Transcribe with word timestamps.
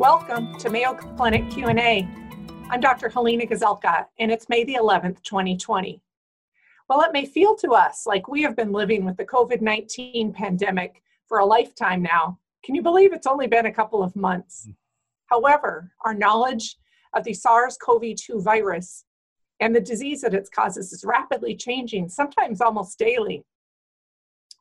Welcome 0.00 0.56
to 0.56 0.70
Mayo 0.70 0.94
Clinic 0.94 1.50
Q&A. 1.50 2.08
I'm 2.70 2.80
Dr. 2.80 3.10
Halena 3.10 3.46
Gazelka, 3.46 4.06
and 4.18 4.32
it's 4.32 4.48
May 4.48 4.64
the 4.64 4.78
11th, 4.80 5.22
2020. 5.22 6.00
While 6.86 7.02
it 7.02 7.12
may 7.12 7.26
feel 7.26 7.54
to 7.56 7.72
us 7.72 8.06
like 8.06 8.26
we 8.26 8.40
have 8.40 8.56
been 8.56 8.72
living 8.72 9.04
with 9.04 9.18
the 9.18 9.26
COVID-19 9.26 10.32
pandemic 10.32 11.02
for 11.28 11.40
a 11.40 11.44
lifetime 11.44 12.00
now, 12.00 12.38
can 12.64 12.74
you 12.74 12.80
believe 12.80 13.12
it's 13.12 13.26
only 13.26 13.46
been 13.46 13.66
a 13.66 13.72
couple 13.74 14.02
of 14.02 14.16
months? 14.16 14.64
Hmm. 14.64 14.70
However, 15.26 15.92
our 16.06 16.14
knowledge 16.14 16.78
of 17.12 17.24
the 17.24 17.34
SARS-CoV-2 17.34 18.42
virus 18.42 19.04
and 19.60 19.76
the 19.76 19.82
disease 19.82 20.22
that 20.22 20.32
it 20.32 20.48
causes 20.50 20.94
is 20.94 21.04
rapidly 21.04 21.54
changing, 21.54 22.08
sometimes 22.08 22.62
almost 22.62 22.98
daily. 22.98 23.44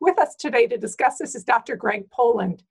With 0.02 0.20
us 0.20 0.36
today 0.36 0.68
to 0.68 0.78
discuss 0.78 1.18
this 1.18 1.34
is 1.34 1.46
Dr. 1.46 1.78
Greg 1.78 2.12
Poland. 2.12 2.64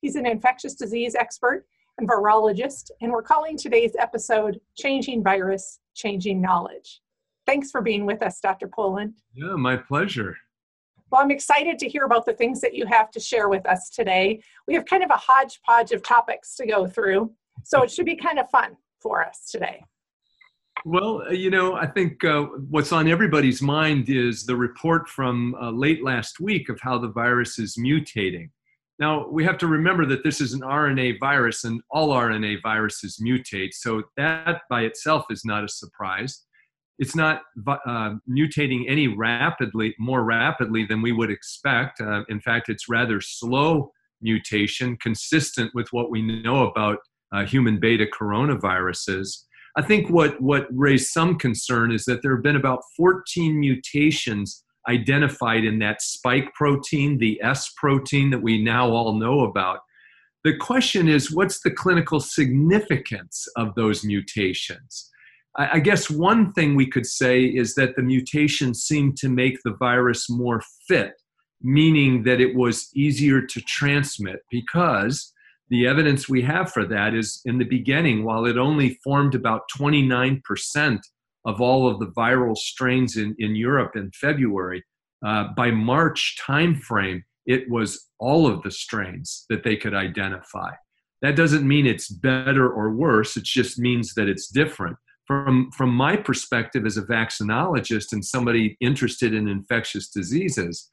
He's 0.00 0.16
an 0.16 0.26
infectious 0.26 0.74
disease 0.74 1.14
expert 1.14 1.66
virologist, 2.02 2.90
and 3.00 3.10
we're 3.10 3.22
calling 3.22 3.56
today's 3.56 3.96
episode 3.98 4.60
Changing 4.76 5.22
Virus, 5.22 5.80
Changing 5.94 6.40
Knowledge. 6.40 7.00
Thanks 7.46 7.70
for 7.70 7.80
being 7.80 8.04
with 8.04 8.22
us, 8.22 8.40
Dr. 8.40 8.68
Poland. 8.68 9.14
Yeah, 9.32 9.54
my 9.54 9.76
pleasure. 9.76 10.36
Well, 11.10 11.22
I'm 11.22 11.30
excited 11.30 11.78
to 11.78 11.88
hear 11.88 12.04
about 12.04 12.26
the 12.26 12.32
things 12.32 12.60
that 12.60 12.74
you 12.74 12.84
have 12.86 13.10
to 13.12 13.20
share 13.20 13.48
with 13.48 13.64
us 13.66 13.88
today. 13.90 14.42
We 14.66 14.74
have 14.74 14.84
kind 14.84 15.04
of 15.04 15.10
a 15.10 15.16
hodgepodge 15.16 15.92
of 15.92 16.02
topics 16.02 16.56
to 16.56 16.66
go 16.66 16.86
through, 16.86 17.32
so 17.62 17.82
it 17.82 17.90
should 17.90 18.06
be 18.06 18.16
kind 18.16 18.38
of 18.38 18.50
fun 18.50 18.76
for 19.00 19.24
us 19.24 19.48
today. 19.50 19.84
Well, 20.84 21.22
uh, 21.28 21.30
you 21.30 21.50
know, 21.50 21.74
I 21.74 21.86
think 21.86 22.22
uh, 22.24 22.42
what's 22.70 22.92
on 22.92 23.08
everybody's 23.08 23.62
mind 23.62 24.08
is 24.08 24.44
the 24.44 24.56
report 24.56 25.08
from 25.08 25.54
uh, 25.60 25.70
late 25.70 26.04
last 26.04 26.40
week 26.40 26.68
of 26.68 26.78
how 26.80 26.98
the 26.98 27.08
virus 27.08 27.58
is 27.58 27.76
mutating. 27.76 28.50
Now, 28.98 29.28
we 29.28 29.44
have 29.44 29.58
to 29.58 29.66
remember 29.66 30.06
that 30.06 30.24
this 30.24 30.40
is 30.40 30.54
an 30.54 30.62
RNA 30.62 31.20
virus 31.20 31.64
and 31.64 31.82
all 31.90 32.08
RNA 32.10 32.62
viruses 32.62 33.20
mutate, 33.22 33.72
so 33.72 34.02
that 34.16 34.62
by 34.70 34.82
itself 34.82 35.26
is 35.30 35.44
not 35.44 35.64
a 35.64 35.68
surprise. 35.68 36.44
It's 36.98 37.14
not 37.14 37.42
uh, 37.66 38.14
mutating 38.28 38.84
any 38.88 39.06
rapidly, 39.08 39.94
more 39.98 40.24
rapidly 40.24 40.86
than 40.86 41.02
we 41.02 41.12
would 41.12 41.30
expect. 41.30 42.00
Uh, 42.00 42.22
in 42.30 42.40
fact, 42.40 42.70
it's 42.70 42.88
rather 42.88 43.20
slow 43.20 43.92
mutation, 44.22 44.96
consistent 44.96 45.70
with 45.74 45.88
what 45.90 46.10
we 46.10 46.22
know 46.22 46.66
about 46.66 46.98
uh, 47.32 47.44
human 47.44 47.78
beta 47.78 48.06
coronaviruses. 48.06 49.42
I 49.76 49.82
think 49.82 50.08
what, 50.08 50.40
what 50.40 50.68
raised 50.70 51.08
some 51.08 51.38
concern 51.38 51.92
is 51.92 52.06
that 52.06 52.22
there 52.22 52.34
have 52.34 52.42
been 52.42 52.56
about 52.56 52.80
14 52.96 53.60
mutations 53.60 54.64
identified 54.88 55.64
in 55.64 55.78
that 55.80 56.02
spike 56.02 56.52
protein, 56.54 57.18
the 57.18 57.40
S 57.42 57.72
protein 57.76 58.30
that 58.30 58.42
we 58.42 58.62
now 58.62 58.90
all 58.90 59.14
know 59.18 59.40
about. 59.40 59.80
The 60.44 60.56
question 60.56 61.08
is 61.08 61.34
what's 61.34 61.60
the 61.60 61.70
clinical 61.70 62.20
significance 62.20 63.48
of 63.56 63.74
those 63.74 64.04
mutations? 64.04 65.10
I 65.58 65.80
guess 65.80 66.10
one 66.10 66.52
thing 66.52 66.74
we 66.74 66.86
could 66.86 67.06
say 67.06 67.44
is 67.44 67.74
that 67.76 67.96
the 67.96 68.02
mutations 68.02 68.82
seem 68.82 69.14
to 69.14 69.28
make 69.28 69.58
the 69.64 69.74
virus 69.74 70.28
more 70.28 70.62
fit, 70.86 71.14
meaning 71.62 72.24
that 72.24 72.42
it 72.42 72.54
was 72.54 72.90
easier 72.94 73.40
to 73.40 73.60
transmit 73.62 74.40
because 74.50 75.32
the 75.70 75.86
evidence 75.86 76.28
we 76.28 76.42
have 76.42 76.70
for 76.70 76.84
that 76.86 77.14
is 77.14 77.40
in 77.44 77.58
the 77.58 77.64
beginning, 77.64 78.22
while 78.22 78.44
it 78.44 78.58
only 78.58 79.00
formed 79.02 79.34
about 79.34 79.62
29% 79.76 81.00
of 81.46 81.60
all 81.60 81.88
of 81.88 82.00
the 82.00 82.08
viral 82.08 82.56
strains 82.56 83.16
in, 83.16 83.34
in 83.38 83.56
Europe 83.56 83.92
in 83.96 84.10
February. 84.10 84.84
Uh, 85.24 85.44
by 85.56 85.70
March 85.70 86.36
timeframe, 86.46 87.22
it 87.46 87.70
was 87.70 88.08
all 88.18 88.46
of 88.46 88.62
the 88.62 88.70
strains 88.70 89.46
that 89.48 89.62
they 89.64 89.76
could 89.76 89.94
identify. 89.94 90.70
That 91.22 91.36
doesn't 91.36 91.66
mean 91.66 91.86
it's 91.86 92.08
better 92.08 92.68
or 92.68 92.90
worse. 92.90 93.36
It 93.36 93.44
just 93.44 93.78
means 93.78 94.12
that 94.14 94.28
it's 94.28 94.48
different. 94.48 94.96
From, 95.26 95.70
from 95.72 95.90
my 95.90 96.16
perspective 96.16 96.84
as 96.86 96.98
a 96.98 97.02
vaccinologist 97.02 98.12
and 98.12 98.24
somebody 98.24 98.76
interested 98.80 99.34
in 99.34 99.48
infectious 99.48 100.08
diseases, 100.08 100.88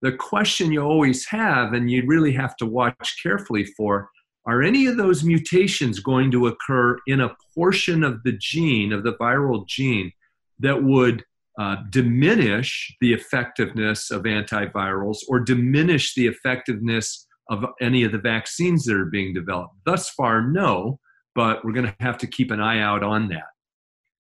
the 0.00 0.12
question 0.12 0.72
you 0.72 0.82
always 0.82 1.26
have, 1.28 1.72
and 1.72 1.90
you 1.90 2.04
really 2.06 2.32
have 2.32 2.56
to 2.56 2.66
watch 2.66 3.18
carefully 3.22 3.64
for, 3.76 4.10
are 4.46 4.62
any 4.62 4.86
of 4.86 4.96
those 4.96 5.24
mutations 5.24 6.00
going 6.00 6.30
to 6.30 6.46
occur 6.46 6.98
in 7.06 7.20
a 7.20 7.34
portion 7.54 8.04
of 8.04 8.22
the 8.24 8.32
gene, 8.32 8.92
of 8.92 9.02
the 9.02 9.14
viral 9.14 9.66
gene, 9.66 10.12
that 10.58 10.82
would 10.82 11.24
uh, 11.58 11.76
diminish 11.90 12.94
the 13.00 13.12
effectiveness 13.12 14.10
of 14.10 14.22
antivirals 14.22 15.18
or 15.28 15.40
diminish 15.40 16.14
the 16.14 16.26
effectiveness 16.26 17.26
of 17.50 17.64
any 17.80 18.04
of 18.04 18.12
the 18.12 18.18
vaccines 18.18 18.84
that 18.84 18.96
are 18.96 19.06
being 19.06 19.32
developed? 19.32 19.74
Thus 19.86 20.10
far, 20.10 20.42
no, 20.42 20.98
but 21.34 21.64
we're 21.64 21.72
going 21.72 21.86
to 21.86 21.96
have 22.00 22.18
to 22.18 22.26
keep 22.26 22.50
an 22.50 22.60
eye 22.60 22.80
out 22.80 23.02
on 23.02 23.28
that. 23.28 23.44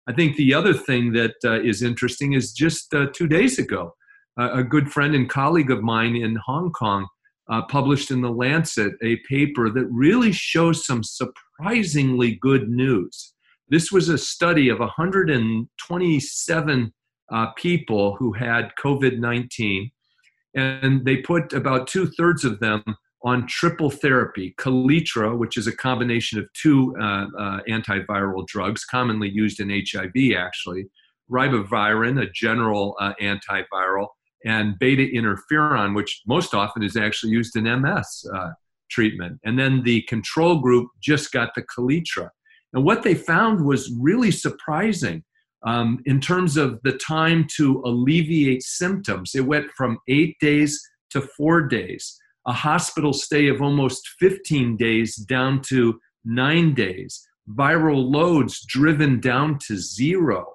I 0.08 0.12
think 0.12 0.36
the 0.36 0.54
other 0.54 0.74
thing 0.74 1.12
that 1.12 1.34
uh, 1.44 1.60
is 1.62 1.82
interesting 1.82 2.32
is 2.32 2.52
just 2.52 2.92
uh, 2.94 3.06
two 3.12 3.28
days 3.28 3.58
ago, 3.58 3.94
a 4.38 4.64
good 4.64 4.90
friend 4.90 5.14
and 5.14 5.28
colleague 5.28 5.70
of 5.70 5.82
mine 5.82 6.16
in 6.16 6.36
Hong 6.46 6.72
Kong 6.72 7.06
uh, 7.48 7.62
published 7.62 8.10
in 8.10 8.20
the 8.20 8.30
Lancet 8.30 8.92
a 9.02 9.16
paper 9.28 9.70
that 9.70 9.86
really 9.86 10.32
shows 10.32 10.86
some 10.86 11.02
surprisingly 11.02 12.38
good 12.40 12.68
news. 12.68 13.32
This 13.68 13.90
was 13.90 14.08
a 14.08 14.18
study 14.18 14.68
of 14.68 14.78
127 14.78 16.92
uh, 17.32 17.46
people 17.56 18.16
who 18.16 18.32
had 18.32 18.72
COVID 18.82 19.18
19, 19.18 19.90
and 20.54 21.04
they 21.04 21.18
put 21.18 21.52
about 21.52 21.86
two 21.86 22.06
thirds 22.06 22.44
of 22.44 22.60
them 22.60 22.82
on 23.24 23.46
triple 23.46 23.90
therapy 23.90 24.54
Kaletra, 24.58 25.36
which 25.36 25.56
is 25.56 25.66
a 25.66 25.76
combination 25.76 26.38
of 26.38 26.46
two 26.54 26.94
uh, 27.00 27.26
uh, 27.38 27.60
antiviral 27.68 28.46
drugs 28.46 28.84
commonly 28.84 29.30
used 29.30 29.60
in 29.60 29.70
HIV, 29.70 30.36
actually, 30.36 30.86
ribavirin, 31.30 32.20
a 32.20 32.30
general 32.30 32.96
uh, 33.00 33.12
antiviral, 33.20 34.08
and 34.44 34.78
beta 34.78 35.02
interferon, 35.02 35.94
which 35.94 36.22
most 36.26 36.54
often 36.54 36.82
is 36.82 36.96
actually 36.96 37.32
used 37.32 37.56
in 37.56 37.64
MS 37.64 38.26
uh, 38.34 38.50
treatment. 38.90 39.40
And 39.44 39.58
then 39.58 39.82
the 39.82 40.02
control 40.02 40.60
group 40.60 40.88
just 41.00 41.32
got 41.32 41.54
the 41.54 41.62
Kaletra. 41.62 42.28
And 42.72 42.84
what 42.84 43.02
they 43.02 43.14
found 43.14 43.64
was 43.64 43.92
really 44.00 44.30
surprising 44.30 45.24
um, 45.64 46.00
in 46.06 46.20
terms 46.20 46.56
of 46.56 46.80
the 46.82 46.92
time 46.92 47.46
to 47.56 47.82
alleviate 47.84 48.62
symptoms. 48.62 49.32
It 49.34 49.46
went 49.46 49.70
from 49.76 49.98
eight 50.08 50.36
days 50.40 50.80
to 51.10 51.20
four 51.20 51.62
days, 51.62 52.18
a 52.46 52.52
hospital 52.52 53.12
stay 53.12 53.48
of 53.48 53.62
almost 53.62 54.08
15 54.18 54.76
days 54.76 55.16
down 55.16 55.60
to 55.68 56.00
nine 56.24 56.74
days, 56.74 57.26
viral 57.48 58.10
loads 58.10 58.64
driven 58.66 59.20
down 59.20 59.58
to 59.66 59.76
zero 59.76 60.51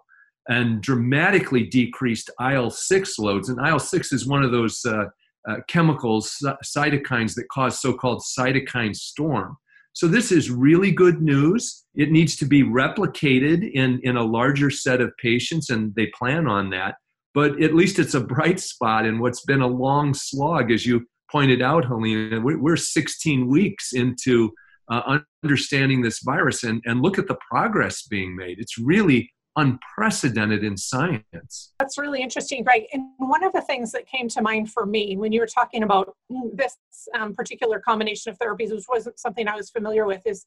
and 0.50 0.82
dramatically 0.82 1.64
decreased 1.64 2.30
IL 2.40 2.70
6 2.70 3.20
loads. 3.20 3.50
And 3.50 3.60
IL 3.66 3.80
6 3.80 4.14
is 4.14 4.28
one 4.28 4.44
of 4.44 4.52
those 4.52 4.84
uh, 4.86 5.06
uh, 5.48 5.56
chemicals, 5.68 6.38
cytokines 6.64 7.36
that 7.36 7.48
cause 7.50 7.80
so 7.82 7.94
called 7.94 8.22
cytokine 8.22 8.96
storm. 8.96 9.58
So, 9.94 10.08
this 10.08 10.32
is 10.32 10.52
really 10.52 10.92
good 10.92 11.22
news. 11.22 11.86
It 11.96 12.12
needs 12.12 12.36
to 12.38 12.46
be 12.46 12.64
replicated 12.64 13.72
in, 13.72 14.00
in 14.04 14.16
a 14.16 14.24
larger 14.24 14.70
set 14.70 15.02
of 15.02 15.12
patients, 15.18 15.72
and 15.72 15.96
they 15.96 16.08
plan 16.08 16.48
on 16.48 16.70
that. 16.70 16.96
But 17.34 17.62
at 17.64 17.74
least 17.74 17.98
it's 17.98 18.14
a 18.14 18.22
bright 18.22 18.60
spot 18.60 19.06
in 19.06 19.20
what's 19.20 19.42
been 19.42 19.62
a 19.62 19.68
long 19.68 20.14
slog, 20.14 20.72
as 20.72 20.86
you 20.86 21.08
pointed 21.32 21.62
out, 21.62 21.86
Halena. 21.86 22.42
We're 22.44 22.78
16 22.78 23.48
weeks 23.48 23.94
into 23.94 24.52
uh, 24.90 25.20
understanding 25.44 26.02
this 26.02 26.20
virus, 26.20 26.64
and, 26.64 26.82
and 26.86 27.02
look 27.02 27.18
at 27.18 27.28
the 27.28 27.38
progress 27.50 28.04
being 28.04 28.36
made. 28.36 28.60
It's 28.60 28.78
really 28.78 29.32
unprecedented 29.58 30.64
in 30.64 30.78
science. 30.78 31.74
That's 31.80 31.98
really 31.98 32.22
interesting, 32.22 32.64
Greg. 32.64 32.84
And 32.94 33.04
one 33.18 33.44
of 33.44 33.52
the 33.54 33.62
things 33.62 33.92
that 33.92 34.08
came 34.08 34.30
to 34.30 34.42
mind 34.42 34.72
for 34.72 34.86
me 34.86 35.18
when 35.18 35.32
you 35.32 35.42
were 35.42 35.48
talking 35.48 35.84
about 35.84 36.16
this 36.54 36.78
um, 37.14 37.34
particular 37.34 37.80
combination 37.80 38.32
of 38.32 38.40
therapies, 38.40 38.72
which 38.72 38.86
wasn't 38.88 39.20
something 39.20 39.48
I 39.48 39.56
was 39.56 39.70
familiar 39.70 40.06
with, 40.06 40.22
is 40.26 40.46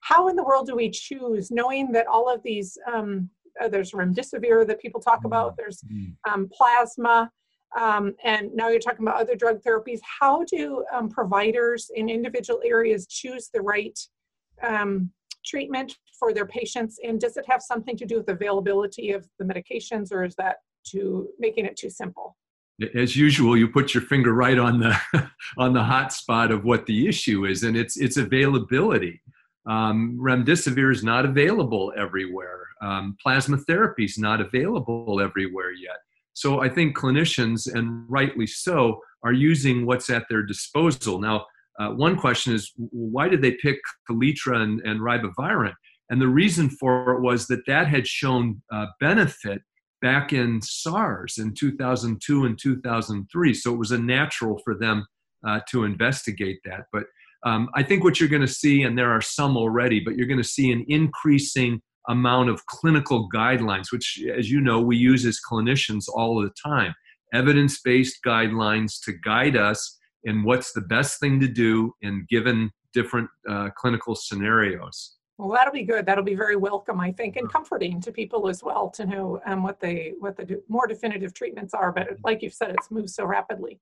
how 0.00 0.28
in 0.28 0.36
the 0.36 0.44
world 0.44 0.66
do 0.66 0.76
we 0.76 0.90
choose, 0.90 1.50
knowing 1.50 1.92
that 1.92 2.06
all 2.06 2.32
of 2.32 2.42
these, 2.42 2.76
um, 2.92 3.30
uh, 3.60 3.68
there's 3.68 3.92
remdesivir 3.92 4.66
that 4.66 4.80
people 4.80 5.00
talk 5.00 5.24
about, 5.24 5.52
mm-hmm. 5.52 5.56
there's 5.58 5.84
um, 6.28 6.48
plasma, 6.52 7.30
um, 7.80 8.14
and 8.22 8.50
now 8.54 8.68
you're 8.68 8.80
talking 8.80 9.06
about 9.06 9.20
other 9.20 9.34
drug 9.34 9.62
therapies. 9.62 10.00
How 10.20 10.44
do 10.44 10.84
um, 10.92 11.08
providers 11.08 11.90
in 11.94 12.10
individual 12.10 12.60
areas 12.64 13.06
choose 13.06 13.48
the 13.52 13.62
right 13.62 13.98
um, 14.62 15.10
treatment 15.44 15.96
for 16.18 16.32
their 16.32 16.46
patients? 16.46 16.98
And 17.02 17.20
does 17.20 17.36
it 17.36 17.44
have 17.48 17.62
something 17.62 17.96
to 17.96 18.06
do 18.06 18.16
with 18.18 18.28
availability 18.28 19.12
of 19.12 19.26
the 19.38 19.44
medications, 19.44 20.12
or 20.12 20.24
is 20.24 20.34
that 20.36 20.56
to 20.88 21.28
making 21.38 21.66
it 21.66 21.76
too 21.76 21.90
simple? 21.90 22.36
As 22.94 23.16
usual, 23.16 23.56
you 23.56 23.68
put 23.68 23.94
your 23.94 24.02
finger 24.02 24.32
right 24.32 24.58
on 24.58 24.80
the 24.80 24.96
on 25.58 25.72
the 25.72 25.82
hot 25.82 26.12
spot 26.12 26.50
of 26.50 26.64
what 26.64 26.86
the 26.86 27.06
issue 27.06 27.46
is, 27.46 27.62
and 27.62 27.76
it's 27.76 27.96
it's 27.96 28.16
availability. 28.16 29.20
Um, 29.66 30.18
remdesivir 30.20 30.92
is 30.92 31.04
not 31.04 31.24
available 31.24 31.92
everywhere. 31.96 32.66
Um, 32.80 33.16
plasma 33.22 33.58
therapy 33.58 34.04
is 34.04 34.18
not 34.18 34.40
available 34.40 35.20
everywhere 35.20 35.70
yet. 35.70 35.98
So 36.34 36.62
I 36.62 36.68
think 36.68 36.96
clinicians, 36.96 37.72
and 37.72 38.04
rightly 38.08 38.46
so, 38.46 39.00
are 39.22 39.32
using 39.32 39.86
what's 39.86 40.10
at 40.10 40.28
their 40.28 40.42
disposal. 40.42 41.20
Now, 41.20 41.46
uh, 41.78 41.90
one 41.90 42.16
question 42.16 42.52
is 42.52 42.72
why 42.76 43.28
did 43.28 43.42
they 43.42 43.52
pick 43.52 43.78
Kaletra 44.08 44.56
and, 44.56 44.80
and 44.82 45.00
ribavirin? 45.00 45.74
And 46.10 46.20
the 46.20 46.28
reason 46.28 46.68
for 46.68 47.12
it 47.12 47.22
was 47.22 47.46
that 47.46 47.66
that 47.66 47.88
had 47.88 48.06
shown 48.06 48.62
uh, 48.70 48.86
benefit 49.00 49.62
back 50.02 50.32
in 50.32 50.60
SARS 50.60 51.38
in 51.38 51.54
2002 51.54 52.44
and 52.44 52.58
2003. 52.60 53.54
So 53.54 53.72
it 53.72 53.78
was 53.78 53.92
a 53.92 53.98
natural 53.98 54.60
for 54.64 54.74
them 54.74 55.06
uh, 55.46 55.60
to 55.70 55.84
investigate 55.84 56.58
that. 56.64 56.86
But 56.92 57.04
um, 57.44 57.68
I 57.74 57.82
think 57.82 58.04
what 58.04 58.20
you're 58.20 58.28
going 58.28 58.42
to 58.42 58.48
see, 58.48 58.82
and 58.82 58.98
there 58.98 59.10
are 59.10 59.20
some 59.20 59.56
already, 59.56 60.00
but 60.00 60.16
you're 60.16 60.26
going 60.26 60.42
to 60.42 60.44
see 60.44 60.70
an 60.70 60.84
increasing 60.88 61.80
amount 62.08 62.50
of 62.50 62.66
clinical 62.66 63.28
guidelines, 63.34 63.92
which, 63.92 64.22
as 64.36 64.50
you 64.50 64.60
know, 64.60 64.80
we 64.80 64.96
use 64.96 65.24
as 65.24 65.38
clinicians 65.50 66.04
all 66.12 66.42
the 66.42 66.50
time 66.62 66.94
evidence 67.32 67.80
based 67.80 68.18
guidelines 68.24 69.00
to 69.02 69.12
guide 69.24 69.56
us 69.56 69.98
in 70.24 70.44
what's 70.44 70.72
the 70.72 70.80
best 70.80 71.20
thing 71.20 71.40
to 71.40 71.48
do 71.48 71.94
in 72.02 72.26
given 72.28 72.70
different 72.92 73.28
uh, 73.48 73.70
clinical 73.76 74.14
scenarios. 74.14 75.16
Well, 75.38 75.50
that'll 75.50 75.72
be 75.72 75.82
good. 75.82 76.06
That'll 76.06 76.24
be 76.24 76.34
very 76.34 76.56
welcome, 76.56 77.00
I 77.00 77.10
think, 77.10 77.36
and 77.36 77.50
comforting 77.50 78.00
to 78.02 78.12
people 78.12 78.48
as 78.48 78.62
well 78.62 78.90
to 78.90 79.06
know 79.06 79.40
um, 79.46 79.62
what 79.62 79.80
they 79.80 80.12
what 80.18 80.36
the 80.36 80.62
more 80.68 80.86
definitive 80.86 81.34
treatments 81.34 81.74
are. 81.74 81.90
But 81.90 82.08
like 82.22 82.42
you've 82.42 82.54
said, 82.54 82.70
it's 82.70 82.90
moved 82.90 83.10
so 83.10 83.24
rapidly. 83.24 83.80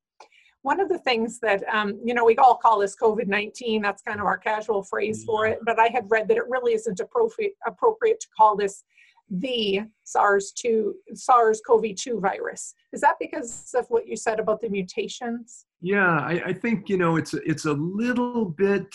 One 0.62 0.80
of 0.80 0.88
the 0.88 0.98
things 0.98 1.38
that 1.40 1.62
um, 1.68 2.00
you 2.04 2.14
know 2.14 2.24
we 2.24 2.36
all 2.36 2.56
call 2.56 2.78
this 2.78 2.96
COVID 2.96 3.26
nineteen. 3.26 3.82
That's 3.82 4.00
kind 4.02 4.20
of 4.20 4.26
our 4.26 4.38
casual 4.38 4.82
phrase 4.82 5.24
for 5.24 5.46
it. 5.46 5.58
But 5.66 5.78
I 5.78 5.88
had 5.88 6.10
read 6.10 6.28
that 6.28 6.36
it 6.36 6.48
really 6.48 6.72
isn't 6.74 7.00
appropriate 7.00 7.52
appropriate 7.66 8.20
to 8.20 8.28
call 8.36 8.56
this 8.56 8.84
the 9.30 9.82
SARS-2 10.04 10.92
SARS-CoV-2 11.14 12.20
virus. 12.20 12.74
Is 12.92 13.00
that 13.00 13.14
because 13.20 13.72
of 13.74 13.86
what 13.88 14.06
you 14.06 14.16
said 14.16 14.40
about 14.40 14.60
the 14.60 14.68
mutations? 14.68 15.66
Yeah, 15.80 16.18
I, 16.18 16.42
I 16.46 16.52
think 16.52 16.88
you 16.88 16.96
know 16.96 17.16
it's 17.16 17.34
it's 17.34 17.64
a 17.64 17.72
little 17.72 18.44
bit. 18.44 18.86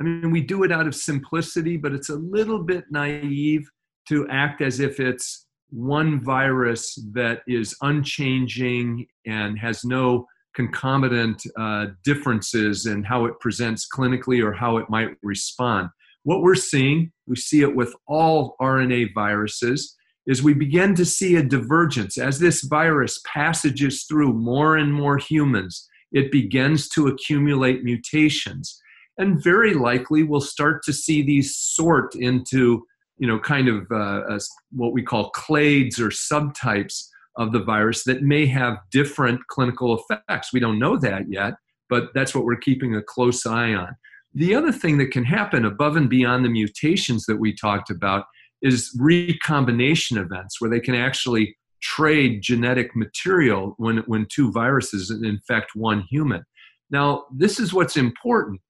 I 0.00 0.04
mean, 0.04 0.30
we 0.30 0.42
do 0.42 0.62
it 0.62 0.70
out 0.70 0.86
of 0.86 0.94
simplicity, 0.94 1.76
but 1.76 1.92
it's 1.92 2.10
a 2.10 2.16
little 2.16 2.62
bit 2.62 2.84
naive 2.90 3.68
to 4.08 4.28
act 4.28 4.60
as 4.60 4.78
if 4.78 5.00
it's 5.00 5.46
one 5.70 6.22
virus 6.22 6.94
that 7.12 7.42
is 7.46 7.76
unchanging 7.82 9.06
and 9.26 9.58
has 9.58 9.84
no 9.84 10.26
concomitant 10.54 11.42
uh, 11.58 11.86
differences 12.04 12.86
in 12.86 13.02
how 13.02 13.26
it 13.26 13.38
presents 13.40 13.86
clinically 13.92 14.42
or 14.42 14.52
how 14.52 14.76
it 14.78 14.88
might 14.88 15.10
respond. 15.22 15.88
What 16.24 16.42
we're 16.42 16.54
seeing, 16.54 17.12
we 17.28 17.36
see 17.36 17.62
it 17.62 17.76
with 17.76 17.94
all 18.06 18.56
RNA 18.60 19.14
viruses, 19.14 19.96
is 20.26 20.42
we 20.42 20.54
begin 20.54 20.94
to 20.94 21.04
see 21.04 21.36
a 21.36 21.42
divergence. 21.42 22.18
As 22.18 22.38
this 22.38 22.62
virus 22.62 23.20
passages 23.26 24.04
through 24.04 24.34
more 24.34 24.76
and 24.76 24.92
more 24.92 25.18
humans, 25.18 25.88
it 26.12 26.30
begins 26.30 26.88
to 26.90 27.06
accumulate 27.06 27.82
mutations. 27.82 28.80
And 29.16 29.42
very 29.42 29.74
likely 29.74 30.22
we'll 30.22 30.40
start 30.40 30.82
to 30.84 30.92
see 30.92 31.22
these 31.22 31.56
sort 31.56 32.14
into, 32.14 32.84
you 33.18 33.26
know, 33.26 33.38
kind 33.38 33.68
of 33.68 33.90
uh, 33.90 34.38
what 34.70 34.92
we 34.92 35.02
call 35.02 35.32
clades 35.32 35.98
or 35.98 36.10
subtypes 36.10 37.08
of 37.36 37.52
the 37.52 37.62
virus 37.62 38.04
that 38.04 38.22
may 38.22 38.46
have 38.46 38.78
different 38.90 39.40
clinical 39.48 39.98
effects. 39.98 40.52
We 40.52 40.60
don't 40.60 40.78
know 40.78 40.96
that 40.98 41.30
yet, 41.30 41.54
but 41.88 42.08
that's 42.14 42.34
what 42.34 42.44
we're 42.44 42.56
keeping 42.56 42.94
a 42.94 43.02
close 43.02 43.46
eye 43.46 43.74
on. 43.74 43.96
The 44.34 44.54
other 44.54 44.72
thing 44.72 44.98
that 44.98 45.10
can 45.10 45.24
happen 45.24 45.64
above 45.64 45.96
and 45.96 46.08
beyond 46.08 46.44
the 46.44 46.50
mutations 46.50 47.24
that 47.26 47.38
we 47.38 47.54
talked 47.54 47.90
about 47.90 48.26
is 48.62 48.96
recombination 48.98 50.18
events 50.18 50.60
where 50.60 50.70
they 50.70 50.80
can 50.80 50.94
actually 50.94 51.56
trade 51.80 52.42
genetic 52.42 52.94
material 52.96 53.74
when, 53.78 53.98
when 54.06 54.26
two 54.30 54.50
viruses 54.50 55.10
infect 55.10 55.70
one 55.74 56.04
human. 56.10 56.44
Now, 56.90 57.24
this 57.34 57.60
is 57.60 57.72
what's 57.72 57.96
important. 57.96 58.60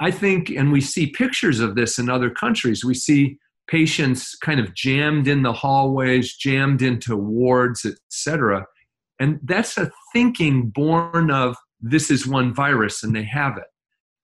I 0.00 0.10
think, 0.10 0.50
and 0.50 0.72
we 0.72 0.80
see 0.80 1.08
pictures 1.08 1.60
of 1.60 1.74
this 1.74 1.98
in 1.98 2.08
other 2.08 2.30
countries, 2.30 2.84
we 2.84 2.94
see 2.94 3.38
patients 3.68 4.36
kind 4.36 4.60
of 4.60 4.74
jammed 4.74 5.28
in 5.28 5.42
the 5.42 5.52
hallways, 5.52 6.36
jammed 6.36 6.82
into 6.82 7.16
wards, 7.16 7.84
etc. 7.84 8.66
And 9.20 9.38
that's 9.44 9.76
a 9.78 9.90
thinking 10.12 10.70
born 10.70 11.30
of 11.30 11.56
this 11.80 12.10
is 12.10 12.26
one 12.26 12.54
virus 12.54 13.02
and 13.02 13.14
they 13.14 13.24
have 13.24 13.56
it 13.56 13.64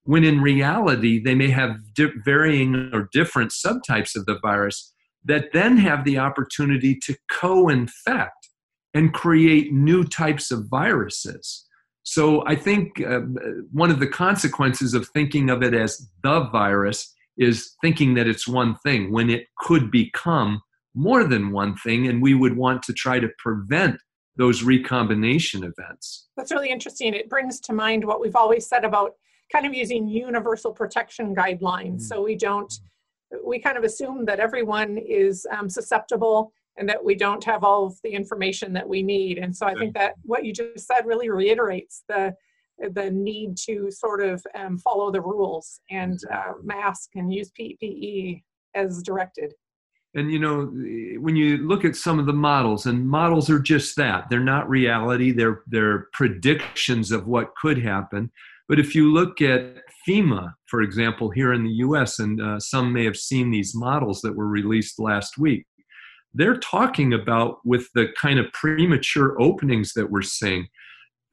when 0.09 0.25
in 0.25 0.41
reality 0.41 1.23
they 1.23 1.35
may 1.35 1.51
have 1.51 1.77
di- 1.93 2.11
varying 2.25 2.89
or 2.95 3.11
different 3.13 3.51
subtypes 3.51 4.17
of 4.17 4.25
the 4.25 4.39
virus 4.41 4.95
that 5.23 5.53
then 5.53 5.77
have 5.77 6.03
the 6.07 6.17
opportunity 6.17 6.99
to 6.99 7.15
co 7.31 7.69
infect 7.69 8.49
and 8.95 9.13
create 9.13 9.71
new 9.71 10.03
types 10.03 10.51
of 10.51 10.65
viruses. 10.71 11.67
So 12.05 12.43
I 12.47 12.55
think 12.55 13.03
uh, 13.03 13.21
one 13.71 13.91
of 13.91 14.01
the 14.01 14.07
consequences 14.07 14.95
of 14.95 15.07
thinking 15.11 15.51
of 15.51 15.63
it 15.63 15.75
as 15.75 16.09
the 16.23 16.49
virus 16.51 17.15
is 17.37 17.77
thinking 17.83 18.15
that 18.15 18.27
it's 18.27 18.49
one 18.49 18.77
thing 18.77 19.13
when 19.13 19.29
it 19.29 19.45
could 19.59 19.91
become 19.91 20.63
more 20.95 21.23
than 21.23 21.53
one 21.53 21.77
thing, 21.77 22.09
and 22.09 22.23
we 22.23 22.33
would 22.33 22.57
want 22.57 22.83
to 22.85 22.95
try 22.95 23.21
to 23.21 23.29
prevent 23.37 24.01
those 24.37 24.63
recombination 24.63 25.65
events. 25.65 26.29
That's 26.35 26.51
really 26.51 26.71
interesting. 26.71 27.13
It 27.13 27.29
brings 27.29 27.61
to 27.61 27.75
mind 27.75 28.07
what 28.07 28.23
we've 28.23 28.37
always 28.37 28.67
said 28.67 28.87
about 28.87 29.13
kind 29.51 29.67
of 29.67 29.75
using 29.75 30.09
universal 30.09 30.73
protection 30.73 31.35
guidelines. 31.35 31.97
Mm. 31.97 32.03
So 32.03 32.23
we 32.23 32.37
don't, 32.37 32.73
we 33.45 33.59
kind 33.59 33.77
of 33.77 33.85
assume 33.85 34.25
that 34.27 34.41
everyone 34.41 34.99
is 34.99 35.47
um, 35.57 35.69
susceptible 35.69 36.53
and 36.77 36.89
that 36.89 37.05
we 37.05 37.15
don't 37.15 37.43
have 37.45 37.65
all 37.65 37.87
of 37.87 37.99
the 38.05 38.11
information 38.11 38.73
that 38.73 38.89
we 38.89 39.03
need. 39.03 39.39
And 39.39 39.55
so 39.55 39.67
I 39.67 39.75
think 39.75 39.95
that 39.95 40.15
what 40.23 40.45
you 40.45 40.53
just 40.53 40.87
said 40.87 41.07
really 41.07 41.29
reiterates 41.29 42.05
the 42.09 42.35
the 42.93 43.11
need 43.11 43.57
to 43.57 43.91
sort 43.91 44.23
of 44.23 44.41
um, 44.55 44.79
follow 44.79 45.11
the 45.11 45.21
rules 45.21 45.81
and 45.91 46.19
uh, 46.33 46.53
mask 46.63 47.11
and 47.17 47.33
use 47.33 47.51
PPE 47.59 48.43
as 48.75 49.03
directed. 49.03 49.53
And 50.15 50.33
you 50.33 50.39
know, 50.39 50.67
when 51.21 51.37
you 51.37 51.59
look 51.59 51.85
at 51.85 51.95
some 51.95 52.19
of 52.19 52.27
the 52.27 52.33
models, 52.33 52.87
and 52.87 53.07
models 53.07 53.51
are 53.51 53.59
just 53.59 53.95
that—they're 53.97 54.41
not 54.41 54.69
reality; 54.69 55.33
they're 55.33 55.63
they're 55.67 56.09
predictions 56.13 57.13
of 57.13 57.27
what 57.27 57.55
could 57.57 57.79
happen. 57.79 58.31
But 58.69 58.79
if 58.79 58.95
you 58.95 59.11
look 59.13 59.41
at 59.41 59.77
FEMA, 60.07 60.53
for 60.67 60.83
example, 60.83 61.31
here 61.31 61.53
in 61.53 61.65
the 61.65 61.71
US, 61.71 62.19
and 62.19 62.41
uh, 62.41 62.61
some 62.61 62.93
may 62.93 63.05
have 63.05 63.17
seen 63.17 63.51
these 63.51 63.75
models 63.75 64.21
that 64.21 64.37
were 64.37 64.49
released 64.49 64.99
last 64.99 65.39
week, 65.39 65.65
they're 66.35 66.59
talking 66.59 67.15
about 67.15 67.59
with 67.65 67.89
the 67.95 68.09
kind 68.17 68.39
of 68.39 68.53
premature 68.53 69.41
openings 69.41 69.95
that 69.95 70.11
we're 70.11 70.23
seeing, 70.23 70.69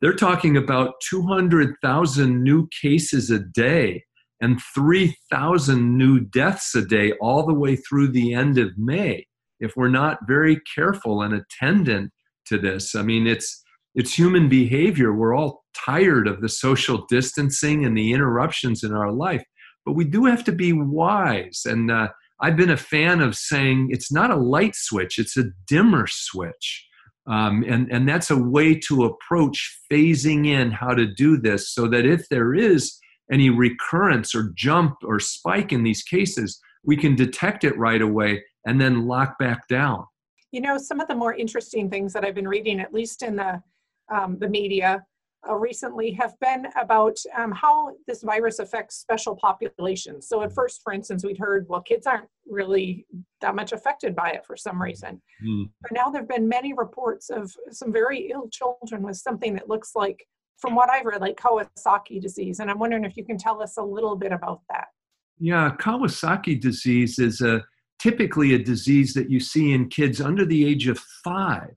they're 0.01 0.13
talking 0.13 0.55
about 0.55 0.95
200,000 1.09 2.43
new 2.43 2.67
cases 2.81 3.29
a 3.29 3.39
day 3.39 4.03
and 4.41 4.59
3,000 4.73 5.97
new 5.97 6.19
deaths 6.19 6.75
a 6.75 6.85
day 6.85 7.13
all 7.21 7.45
the 7.45 7.53
way 7.53 7.75
through 7.75 8.09
the 8.09 8.33
end 8.33 8.57
of 8.57 8.77
May. 8.77 9.25
If 9.59 9.73
we're 9.75 9.87
not 9.89 10.19
very 10.27 10.59
careful 10.73 11.21
and 11.21 11.33
attendant 11.33 12.11
to 12.47 12.57
this, 12.57 12.95
I 12.95 13.01
mean, 13.01 13.27
it's 13.27 13.61
it's 13.95 14.13
human 14.13 14.49
behavior. 14.49 15.13
We're 15.13 15.33
all 15.33 15.63
tired 15.85 16.27
of 16.27 16.41
the 16.41 16.49
social 16.49 17.05
distancing 17.07 17.85
and 17.85 17.97
the 17.97 18.13
interruptions 18.13 18.83
in 18.83 18.93
our 18.93 19.11
life, 19.11 19.43
but 19.85 19.93
we 19.93 20.05
do 20.05 20.25
have 20.25 20.43
to 20.45 20.51
be 20.51 20.73
wise. 20.73 21.61
And 21.65 21.91
uh, 21.91 22.09
I've 22.41 22.57
been 22.57 22.71
a 22.71 22.77
fan 22.77 23.21
of 23.21 23.35
saying 23.35 23.89
it's 23.91 24.11
not 24.11 24.31
a 24.31 24.35
light 24.35 24.75
switch, 24.75 25.19
it's 25.19 25.37
a 25.37 25.45
dimmer 25.67 26.07
switch. 26.07 26.87
Um, 27.27 27.63
and, 27.67 27.91
and 27.91 28.07
that's 28.07 28.29
a 28.29 28.37
way 28.37 28.75
to 28.87 29.05
approach 29.05 29.79
phasing 29.91 30.45
in 30.45 30.69
how 30.71 30.93
to 30.93 31.07
do 31.07 31.37
this 31.37 31.73
so 31.73 31.87
that 31.87 32.05
if 32.05 32.29
there 32.29 32.53
is 32.53 32.99
any 33.31 33.49
recurrence 33.49 34.35
or 34.35 34.51
jump 34.55 34.97
or 35.03 35.19
spike 35.19 35.73
in 35.73 35.83
these 35.83 36.03
cases, 36.03 36.59
we 36.83 36.95
can 36.95 37.15
detect 37.15 37.63
it 37.63 37.75
right 37.77 38.01
away 38.01 38.43
and 38.67 38.79
then 38.79 39.07
lock 39.07 39.39
back 39.39 39.67
down. 39.67 40.05
You 40.51 40.61
know, 40.61 40.77
some 40.77 40.99
of 40.99 41.07
the 41.07 41.15
more 41.15 41.33
interesting 41.33 41.89
things 41.89 42.13
that 42.13 42.23
I've 42.23 42.35
been 42.35 42.47
reading, 42.47 42.79
at 42.79 42.93
least 42.93 43.23
in 43.23 43.35
the 43.35 43.61
um, 44.13 44.37
the 44.37 44.47
media 44.47 45.03
uh, 45.49 45.55
recently 45.55 46.11
have 46.11 46.33
been 46.39 46.67
about 46.79 47.17
um, 47.37 47.51
how 47.51 47.93
this 48.07 48.23
virus 48.23 48.59
affects 48.59 48.97
special 48.97 49.35
populations. 49.35 50.27
So 50.27 50.41
at 50.41 50.53
first, 50.53 50.81
for 50.83 50.93
instance, 50.93 51.23
we'd 51.25 51.37
heard, 51.37 51.65
well, 51.69 51.81
kids 51.81 52.07
aren't 52.07 52.27
really 52.47 53.05
that 53.41 53.55
much 53.55 53.71
affected 53.71 54.15
by 54.15 54.31
it 54.31 54.45
for 54.45 54.57
some 54.57 54.81
reason. 54.81 55.21
Mm. 55.45 55.69
But 55.81 55.91
now 55.91 56.09
there 56.09 56.21
have 56.21 56.29
been 56.29 56.47
many 56.47 56.73
reports 56.73 57.29
of 57.29 57.51
some 57.71 57.91
very 57.91 58.29
ill 58.31 58.49
children 58.49 59.03
with 59.03 59.17
something 59.17 59.53
that 59.55 59.69
looks 59.69 59.91
like, 59.95 60.25
from 60.57 60.73
what 60.73 60.89
I've 60.89 61.05
read, 61.05 61.21
like 61.21 61.37
Kawasaki 61.37 62.21
disease. 62.21 62.59
And 62.59 62.69
I'm 62.69 62.79
wondering 62.79 63.03
if 63.03 63.17
you 63.17 63.25
can 63.25 63.37
tell 63.37 63.61
us 63.61 63.77
a 63.77 63.83
little 63.83 64.15
bit 64.15 64.31
about 64.31 64.61
that. 64.69 64.87
Yeah, 65.37 65.75
Kawasaki 65.77 66.59
disease 66.59 67.19
is 67.19 67.41
a 67.41 67.63
typically 67.99 68.53
a 68.53 68.59
disease 68.59 69.13
that 69.13 69.29
you 69.29 69.39
see 69.39 69.73
in 69.73 69.89
kids 69.89 70.21
under 70.21 70.45
the 70.45 70.65
age 70.65 70.87
of 70.87 70.97
five 71.23 71.75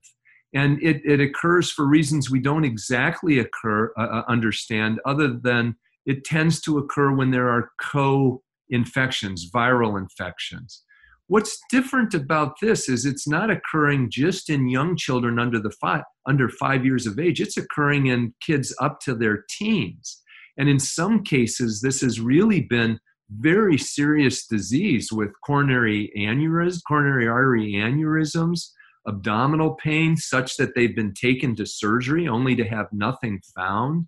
and 0.53 0.81
it, 0.81 1.01
it 1.05 1.19
occurs 1.19 1.71
for 1.71 1.85
reasons 1.85 2.29
we 2.29 2.39
don't 2.39 2.65
exactly 2.65 3.39
occur 3.39 3.91
uh, 3.97 4.01
uh, 4.01 4.23
understand 4.27 4.99
other 5.05 5.27
than 5.27 5.75
it 6.05 6.23
tends 6.23 6.59
to 6.61 6.79
occur 6.79 7.11
when 7.11 7.31
there 7.31 7.49
are 7.49 7.69
co-infections 7.81 9.49
viral 9.53 9.99
infections. 9.99 10.83
What's 11.27 11.59
different 11.69 12.15
about 12.15 12.55
this 12.59 12.89
is 12.89 13.05
it's 13.05 13.27
not 13.27 13.51
occurring 13.51 14.09
just 14.09 14.49
in 14.49 14.67
young 14.67 14.97
children 14.97 15.37
under 15.37 15.59
the 15.59 15.71
five 15.79 16.03
under 16.27 16.49
five 16.49 16.83
years 16.83 17.05
of 17.05 17.19
age. 17.19 17.39
It's 17.39 17.57
occurring 17.57 18.07
in 18.07 18.33
kids 18.41 18.75
up 18.81 18.99
to 19.01 19.13
their 19.13 19.45
teens. 19.49 20.21
And 20.57 20.67
in 20.67 20.79
some 20.79 21.23
cases, 21.23 21.81
this 21.81 22.01
has 22.01 22.19
really 22.19 22.61
been 22.61 22.99
very 23.37 23.77
serious 23.77 24.47
disease 24.47 25.11
with 25.11 25.29
coronary 25.45 26.11
aneurysms, 26.17 26.81
coronary 26.87 27.27
artery 27.27 27.73
aneurysms, 27.73 28.71
abdominal 29.07 29.75
pain, 29.75 30.15
such 30.17 30.57
that 30.57 30.75
they've 30.75 30.95
been 30.95 31.13
taken 31.13 31.55
to 31.55 31.65
surgery 31.65 32.27
only 32.27 32.55
to 32.55 32.63
have 32.63 32.87
nothing 32.91 33.41
found, 33.55 34.07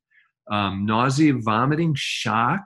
um, 0.52 0.86
nausea, 0.86 1.34
vomiting, 1.34 1.94
shock, 1.96 2.62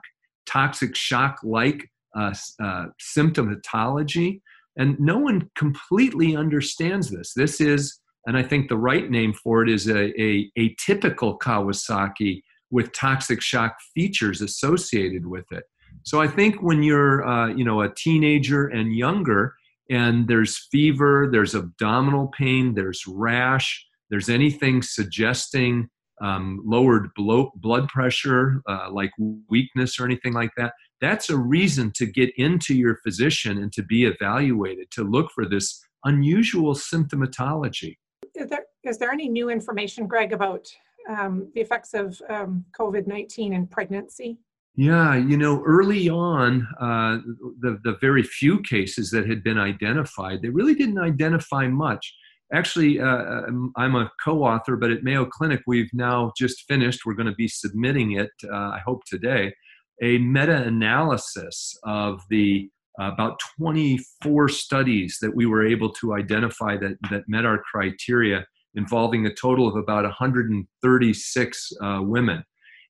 toxic 0.46 0.96
shock 0.96 1.38
like 1.42 1.88
uh, 2.16 2.34
uh, 2.62 2.86
symptomatology. 3.00 4.40
And 4.76 4.98
no 5.00 5.18
one 5.18 5.50
completely 5.56 6.36
understands 6.36 7.10
this. 7.10 7.32
This 7.34 7.60
is, 7.60 7.98
and 8.26 8.36
I 8.36 8.42
think 8.42 8.68
the 8.68 8.76
right 8.76 9.10
name 9.10 9.32
for 9.32 9.62
it 9.62 9.70
is 9.70 9.88
a, 9.88 10.20
a 10.20 10.50
atypical 10.58 11.38
Kawasaki 11.38 12.42
with 12.70 12.92
toxic 12.92 13.40
shock 13.40 13.76
features 13.94 14.42
associated 14.42 15.26
with 15.26 15.50
it. 15.52 15.64
So 16.02 16.20
I 16.20 16.28
think 16.28 16.62
when 16.62 16.82
you're, 16.82 17.26
uh, 17.26 17.48
you 17.48 17.64
know, 17.64 17.80
a 17.80 17.94
teenager 17.94 18.66
and 18.68 18.94
younger, 18.94 19.54
and 19.90 20.28
there's 20.28 20.66
fever, 20.70 21.28
there's 21.30 21.54
abdominal 21.54 22.28
pain, 22.28 22.74
there's 22.74 23.06
rash, 23.06 23.86
there's 24.10 24.28
anything 24.28 24.82
suggesting 24.82 25.88
um, 26.20 26.62
lowered 26.64 27.10
blood 27.14 27.88
pressure, 27.88 28.62
uh, 28.68 28.88
like 28.90 29.10
weakness 29.48 30.00
or 30.00 30.04
anything 30.04 30.32
like 30.32 30.50
that, 30.56 30.72
that's 31.00 31.28
a 31.30 31.36
reason 31.36 31.92
to 31.96 32.06
get 32.06 32.30
into 32.36 32.74
your 32.74 32.96
physician 33.04 33.58
and 33.58 33.72
to 33.72 33.82
be 33.82 34.06
evaluated 34.06 34.90
to 34.92 35.04
look 35.04 35.30
for 35.34 35.46
this 35.46 35.82
unusual 36.04 36.74
symptomatology. 36.74 37.96
Is 38.34 38.48
there, 38.48 38.64
is 38.82 38.98
there 38.98 39.12
any 39.12 39.28
new 39.28 39.50
information, 39.50 40.06
Greg, 40.06 40.32
about 40.32 40.66
um, 41.08 41.50
the 41.54 41.60
effects 41.60 41.94
of 41.94 42.20
um, 42.30 42.64
COVID 42.78 43.06
19 43.06 43.52
in 43.52 43.66
pregnancy? 43.66 44.38
Yeah, 44.76 45.16
you 45.16 45.38
know, 45.38 45.62
early 45.64 46.10
on, 46.10 46.68
uh, 46.78 47.18
the, 47.60 47.78
the 47.82 47.96
very 47.98 48.22
few 48.22 48.60
cases 48.60 49.10
that 49.10 49.26
had 49.26 49.42
been 49.42 49.58
identified, 49.58 50.42
they 50.42 50.50
really 50.50 50.74
didn't 50.74 50.98
identify 50.98 51.66
much. 51.66 52.14
Actually, 52.52 53.00
uh, 53.00 53.06
um, 53.06 53.72
I'm 53.76 53.96
a 53.96 54.10
co 54.22 54.44
author, 54.44 54.76
but 54.76 54.90
at 54.90 55.02
Mayo 55.02 55.24
Clinic, 55.24 55.62
we've 55.66 55.90
now 55.94 56.30
just 56.36 56.64
finished. 56.68 57.00
We're 57.06 57.14
going 57.14 57.26
to 57.26 57.34
be 57.34 57.48
submitting 57.48 58.12
it, 58.12 58.30
uh, 58.44 58.54
I 58.54 58.80
hope 58.84 59.00
today, 59.06 59.54
a 60.02 60.18
meta 60.18 60.62
analysis 60.62 61.74
of 61.84 62.20
the 62.28 62.68
uh, 63.00 63.12
about 63.12 63.40
24 63.58 64.48
studies 64.48 65.18
that 65.20 65.34
we 65.34 65.46
were 65.46 65.66
able 65.66 65.90
to 65.90 66.14
identify 66.14 66.76
that, 66.78 66.96
that 67.10 67.28
met 67.28 67.44
our 67.44 67.62
criteria, 67.70 68.46
involving 68.74 69.26
a 69.26 69.34
total 69.34 69.68
of 69.68 69.76
about 69.76 70.04
136 70.04 71.72
uh, 71.82 72.00
women. 72.02 72.44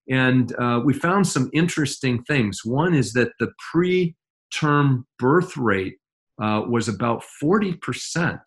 And 0.09 0.55
uh, 0.59 0.81
we 0.85 0.93
found 0.93 1.27
some 1.27 1.51
interesting 1.53 2.23
things. 2.25 2.61
One 2.65 2.95
is 2.95 3.13
that 3.15 3.33
the 3.41 3.53
preterm 3.75 5.05
birth 5.19 5.57
rate 5.57 5.97
uh, 6.41 6.63
was 6.69 6.89
about 6.89 7.23
40%, 7.43 8.39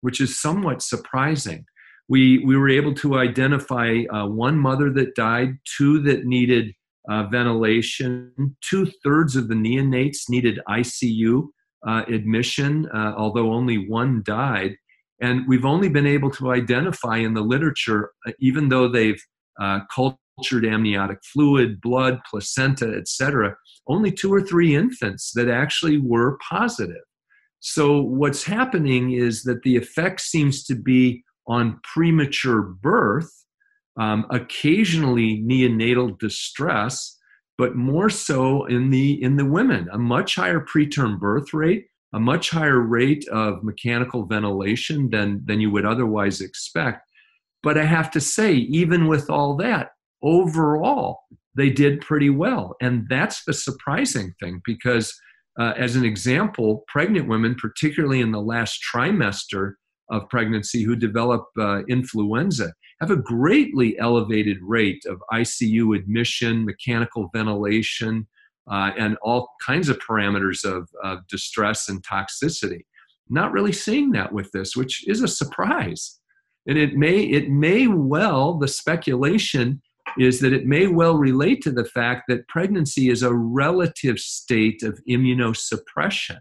which 0.00 0.20
is 0.20 0.40
somewhat 0.40 0.82
surprising. 0.82 1.64
We, 2.08 2.38
we 2.44 2.56
were 2.56 2.68
able 2.68 2.94
to 2.94 3.18
identify 3.18 4.02
uh, 4.12 4.26
one 4.26 4.58
mother 4.58 4.90
that 4.92 5.14
died, 5.14 5.58
two 5.76 6.00
that 6.02 6.26
needed 6.26 6.72
uh, 7.08 7.24
ventilation, 7.24 8.56
two 8.62 8.90
thirds 9.02 9.36
of 9.36 9.48
the 9.48 9.54
neonates 9.54 10.28
needed 10.28 10.58
ICU 10.68 11.48
uh, 11.86 12.02
admission, 12.08 12.88
uh, 12.94 13.14
although 13.16 13.52
only 13.52 13.88
one 13.88 14.22
died. 14.24 14.76
And 15.20 15.46
we've 15.46 15.64
only 15.64 15.88
been 15.88 16.06
able 16.06 16.30
to 16.32 16.52
identify 16.52 17.18
in 17.18 17.34
the 17.34 17.42
literature, 17.42 18.10
even 18.38 18.68
though 18.68 18.88
they've 18.88 19.22
cultivated 19.94 20.18
cultured 20.36 20.66
amniotic 20.66 21.18
fluid, 21.24 21.80
blood, 21.80 22.20
placenta, 22.28 22.94
etc., 22.96 23.56
only 23.86 24.10
two 24.10 24.32
or 24.32 24.40
three 24.40 24.74
infants 24.74 25.32
that 25.32 25.48
actually 25.48 25.98
were 25.98 26.38
positive. 26.48 27.02
So, 27.60 28.00
what's 28.00 28.44
happening 28.44 29.12
is 29.12 29.42
that 29.44 29.62
the 29.62 29.76
effect 29.76 30.20
seems 30.20 30.64
to 30.64 30.74
be 30.74 31.24
on 31.46 31.80
premature 31.82 32.62
birth, 32.62 33.30
um, 33.98 34.26
occasionally 34.30 35.42
neonatal 35.42 36.18
distress, 36.18 37.18
but 37.56 37.76
more 37.76 38.10
so 38.10 38.64
in 38.66 38.90
the 38.90 39.22
in 39.22 39.36
the 39.36 39.44
women. 39.44 39.88
A 39.92 39.98
much 39.98 40.34
higher 40.36 40.60
preterm 40.60 41.18
birth 41.18 41.54
rate, 41.54 41.86
a 42.12 42.20
much 42.20 42.50
higher 42.50 42.80
rate 42.80 43.26
of 43.28 43.62
mechanical 43.62 44.26
ventilation 44.26 45.10
than 45.10 45.42
than 45.44 45.60
you 45.60 45.70
would 45.70 45.86
otherwise 45.86 46.40
expect. 46.40 47.08
But 47.62 47.78
I 47.78 47.84
have 47.84 48.10
to 48.10 48.20
say, 48.20 48.54
even 48.54 49.06
with 49.06 49.30
all 49.30 49.56
that, 49.56 49.92
overall, 50.24 51.20
they 51.56 51.70
did 51.70 52.00
pretty 52.00 52.30
well. 52.30 52.74
And 52.80 53.06
that's 53.08 53.44
the 53.44 53.52
surprising 53.52 54.34
thing 54.40 54.60
because, 54.64 55.14
uh, 55.58 55.74
as 55.76 55.94
an 55.94 56.04
example, 56.04 56.84
pregnant 56.88 57.28
women, 57.28 57.54
particularly 57.54 58.20
in 58.20 58.32
the 58.32 58.40
last 58.40 58.80
trimester 58.92 59.74
of 60.10 60.28
pregnancy, 60.28 60.82
who 60.82 60.96
develop 60.96 61.46
uh, 61.58 61.82
influenza, 61.88 62.72
have 63.00 63.10
a 63.10 63.16
greatly 63.16 63.98
elevated 63.98 64.58
rate 64.62 65.04
of 65.06 65.22
ICU 65.32 65.96
admission, 65.96 66.64
mechanical 66.64 67.30
ventilation, 67.32 68.26
uh, 68.70 68.90
and 68.98 69.16
all 69.22 69.50
kinds 69.64 69.88
of 69.88 69.98
parameters 69.98 70.64
of, 70.64 70.88
of 71.02 71.26
distress 71.28 71.88
and 71.88 72.02
toxicity. 72.02 72.80
Not 73.28 73.52
really 73.52 73.72
seeing 73.72 74.10
that 74.12 74.32
with 74.32 74.50
this, 74.52 74.76
which 74.76 75.06
is 75.08 75.22
a 75.22 75.28
surprise. 75.28 76.18
And 76.66 76.78
it 76.78 76.96
may, 76.96 77.20
it 77.20 77.50
may 77.50 77.86
well, 77.86 78.58
the 78.58 78.68
speculation 78.68 79.82
is 80.18 80.40
that 80.40 80.52
it 80.52 80.66
may 80.66 80.86
well 80.86 81.16
relate 81.16 81.62
to 81.62 81.70
the 81.70 81.84
fact 81.84 82.24
that 82.28 82.48
pregnancy 82.48 83.08
is 83.08 83.22
a 83.22 83.34
relative 83.34 84.18
state 84.18 84.82
of 84.82 85.00
immunosuppression. 85.08 86.38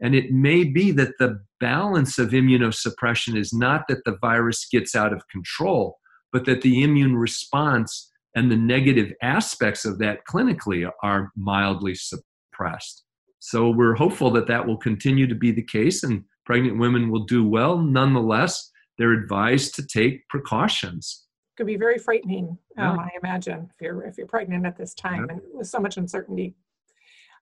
And 0.00 0.14
it 0.14 0.30
may 0.30 0.64
be 0.64 0.92
that 0.92 1.18
the 1.18 1.40
balance 1.58 2.18
of 2.18 2.30
immunosuppression 2.30 3.36
is 3.36 3.52
not 3.52 3.82
that 3.88 4.04
the 4.04 4.16
virus 4.20 4.66
gets 4.70 4.94
out 4.94 5.12
of 5.12 5.26
control, 5.28 5.98
but 6.32 6.44
that 6.44 6.62
the 6.62 6.82
immune 6.82 7.16
response 7.16 8.10
and 8.36 8.50
the 8.50 8.56
negative 8.56 9.12
aspects 9.22 9.84
of 9.84 9.98
that 9.98 10.20
clinically 10.30 10.88
are 11.02 11.32
mildly 11.36 11.94
suppressed. 11.94 13.04
So 13.40 13.70
we're 13.70 13.94
hopeful 13.94 14.30
that 14.32 14.46
that 14.48 14.66
will 14.66 14.76
continue 14.76 15.26
to 15.26 15.34
be 15.34 15.50
the 15.50 15.62
case 15.62 16.04
and 16.04 16.24
pregnant 16.44 16.78
women 16.78 17.10
will 17.10 17.24
do 17.24 17.46
well. 17.46 17.78
Nonetheless, 17.78 18.70
they're 18.98 19.12
advised 19.12 19.74
to 19.76 19.86
take 19.86 20.28
precautions 20.28 21.27
could 21.58 21.66
be 21.66 21.76
very 21.76 21.98
frightening. 21.98 22.56
Um, 22.78 23.00
I 23.00 23.10
imagine 23.20 23.68
if 23.74 23.80
you're 23.82 24.04
if 24.04 24.16
you're 24.16 24.28
pregnant 24.28 24.64
at 24.64 24.78
this 24.78 24.94
time 24.94 25.28
and 25.28 25.40
with 25.52 25.66
so 25.66 25.80
much 25.80 25.96
uncertainty. 25.96 26.54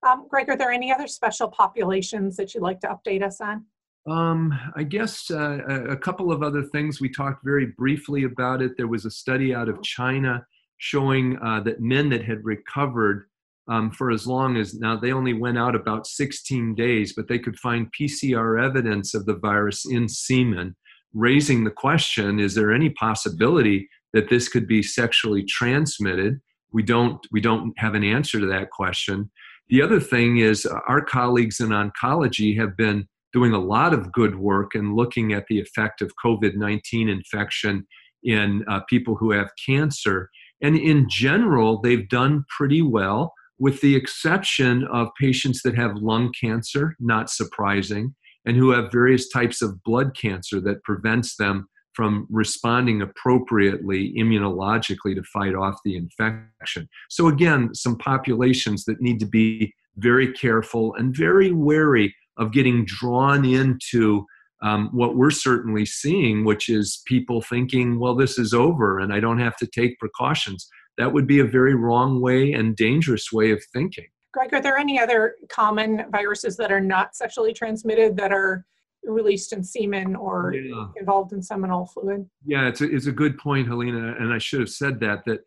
Um, 0.09 0.27
Greg, 0.29 0.49
are 0.49 0.57
there 0.57 0.73
any 0.73 0.91
other 0.91 1.07
special 1.07 1.49
populations 1.49 2.35
that 2.37 2.55
you'd 2.55 2.63
like 2.63 2.81
to 2.81 2.89
update 2.89 3.23
us 3.23 3.43
on? 3.43 3.67
Um, 4.11 4.59
I 4.75 4.85
guess 4.85 5.31
uh, 5.31 5.59
a 5.91 5.97
couple 5.97 6.33
of 6.33 6.43
other 6.43 6.63
things. 6.63 6.99
We 6.99 7.11
talked 7.11 7.45
very 7.45 7.67
briefly 7.77 8.25
about 8.25 8.63
it. 8.63 8.73
There 8.79 8.89
was 8.89 9.05
a 9.05 9.11
study 9.11 9.55
out 9.55 9.69
of 9.69 9.83
China 9.83 10.47
showing 10.79 11.39
uh, 11.45 11.61
that 11.61 11.81
men 11.81 12.09
that 12.09 12.25
had 12.25 12.43
recovered 12.43 13.27
um, 13.69 13.91
for 13.91 14.11
as 14.11 14.27
long 14.27 14.57
as 14.57 14.75
now 14.75 14.97
they 14.97 15.13
only 15.13 15.35
went 15.35 15.59
out 15.59 15.75
about 15.75 16.07
16 16.07 16.75
days, 16.75 17.13
but 17.15 17.29
they 17.29 17.39
could 17.39 17.59
find 17.59 17.93
PCR 17.93 18.65
evidence 18.65 19.13
of 19.13 19.27
the 19.27 19.37
virus 19.37 19.85
in 19.85 20.09
semen, 20.09 20.75
raising 21.13 21.65
the 21.65 21.71
question: 21.71 22.39
Is 22.41 22.55
there 22.55 22.73
any 22.73 22.91
possibility 22.91 23.89
that 24.13 24.29
this 24.29 24.49
could 24.49 24.67
be 24.67 24.83
sexually 24.83 25.45
transmitted. 25.45 26.41
We 26.73 26.83
don't 26.83 27.25
we 27.31 27.41
don't 27.41 27.73
have 27.79 27.95
an 27.95 28.05
answer 28.05 28.41
to 28.41 28.47
that 28.47 28.71
question. 28.71 29.31
The 29.69 29.83
other 29.83 30.01
thing 30.01 30.39
is 30.39 30.65
uh, 30.65 30.79
our 30.87 31.05
colleagues 31.05 31.61
in 31.61 31.69
oncology 31.71 32.57
have 32.59 32.77
been 32.77 33.09
doing 33.33 33.53
a 33.53 33.59
lot 33.61 33.93
of 33.93 34.13
good 34.13 34.37
work 34.39 34.75
and 34.75 34.95
looking 34.95 35.33
at 35.33 35.47
the 35.49 35.61
effect 35.61 36.01
of 36.01 36.13
COVID-19 36.25 37.11
infection 37.11 37.87
in 38.23 38.65
uh, 38.69 38.81
people 38.89 39.17
who 39.17 39.33
have 39.33 39.51
cancer. 39.65 40.31
And 40.63 40.77
in 40.77 41.09
general, 41.09 41.81
they've 41.81 42.09
done 42.09 42.45
pretty 42.57 42.81
well, 42.81 43.35
with 43.59 43.81
the 43.81 43.95
exception 43.95 44.87
of 44.93 45.09
patients 45.21 45.63
that 45.63 45.75
have 45.77 45.97
lung 45.97 46.33
cancer, 46.41 46.97
not 46.99 47.29
surprising, 47.29 48.15
and 48.47 48.57
who 48.57 48.71
have 48.71 48.93
various 48.93 49.29
types 49.29 49.61
of 49.61 49.83
blood 49.83 50.17
cancer 50.17 50.61
that 50.61 50.83
prevents 50.85 51.37
them 51.37 51.69
from 51.97 52.27
responding 52.31 53.01
appropriately 53.01 54.15
immunologically 54.19 55.15
to 55.15 55.23
fight 55.25 55.55
off 55.55 55.81
the 55.85 55.97
infection. 55.97 56.87
So, 57.09 57.29
again, 57.29 57.75
some 57.75 57.97
populations 57.97 58.85
that 58.85 59.01
need 59.01 59.19
to 59.21 59.27
be 59.27 59.75
very 59.97 60.33
careful 60.35 60.95
and 60.97 61.17
very 61.17 61.53
wary 61.53 62.15
of 62.37 62.53
getting 62.53 62.85
drawn 62.85 63.47
into 63.47 64.27
um, 64.63 64.91
what 64.93 65.17
we're 65.17 65.31
certainly 65.31 65.87
seeing, 65.87 66.45
which 66.45 66.69
is 66.69 67.03
people 67.07 67.41
thinking, 67.41 67.99
well, 67.99 68.15
this 68.15 68.39
is 68.39 68.53
over 68.53 68.99
and 68.99 69.13
I 69.13 69.21
don't 69.21 69.39
have 69.39 69.57
to 69.57 69.67
take 69.67 69.99
precautions. 69.99 70.69
That 70.99 71.13
would 71.13 71.27
be 71.27 71.41
a 71.41 71.45
very 71.45 71.75
wrong 71.75 72.21
way 72.21 72.53
and 72.53 72.77
dangerous 72.77 73.33
way 73.33 73.51
of 73.53 73.63
thinking. 73.73 74.07
Greg, 74.33 74.53
are 74.53 74.61
there 74.61 74.77
any 74.77 75.01
other 75.01 75.35
common 75.49 76.05
viruses 76.11 76.57
that 76.59 76.71
are 76.71 76.81
not 76.81 77.17
sexually 77.17 77.55
transmitted 77.55 78.17
that 78.19 78.33
are 78.33 78.67
released 79.07 79.53
in 79.53 79.63
semen 79.65 80.17
or 80.17 80.55
yeah. 80.55 80.89
involved 80.97 81.33
in 81.33 81.43
seminal 81.43 81.87
fluid. 81.87 82.29
Yeah, 82.45 82.69
it's 82.69 82.81
a, 82.81 82.95
it's 82.95 83.07
a 83.07 83.13
good 83.13 83.39
point, 83.39 83.69
Halena, 83.69 84.21
and 84.21 84.33
I 84.33 84.39
should 84.39 84.61
have 84.61 84.71
said 84.71 85.01
that, 85.01 85.25
that 85.27 85.41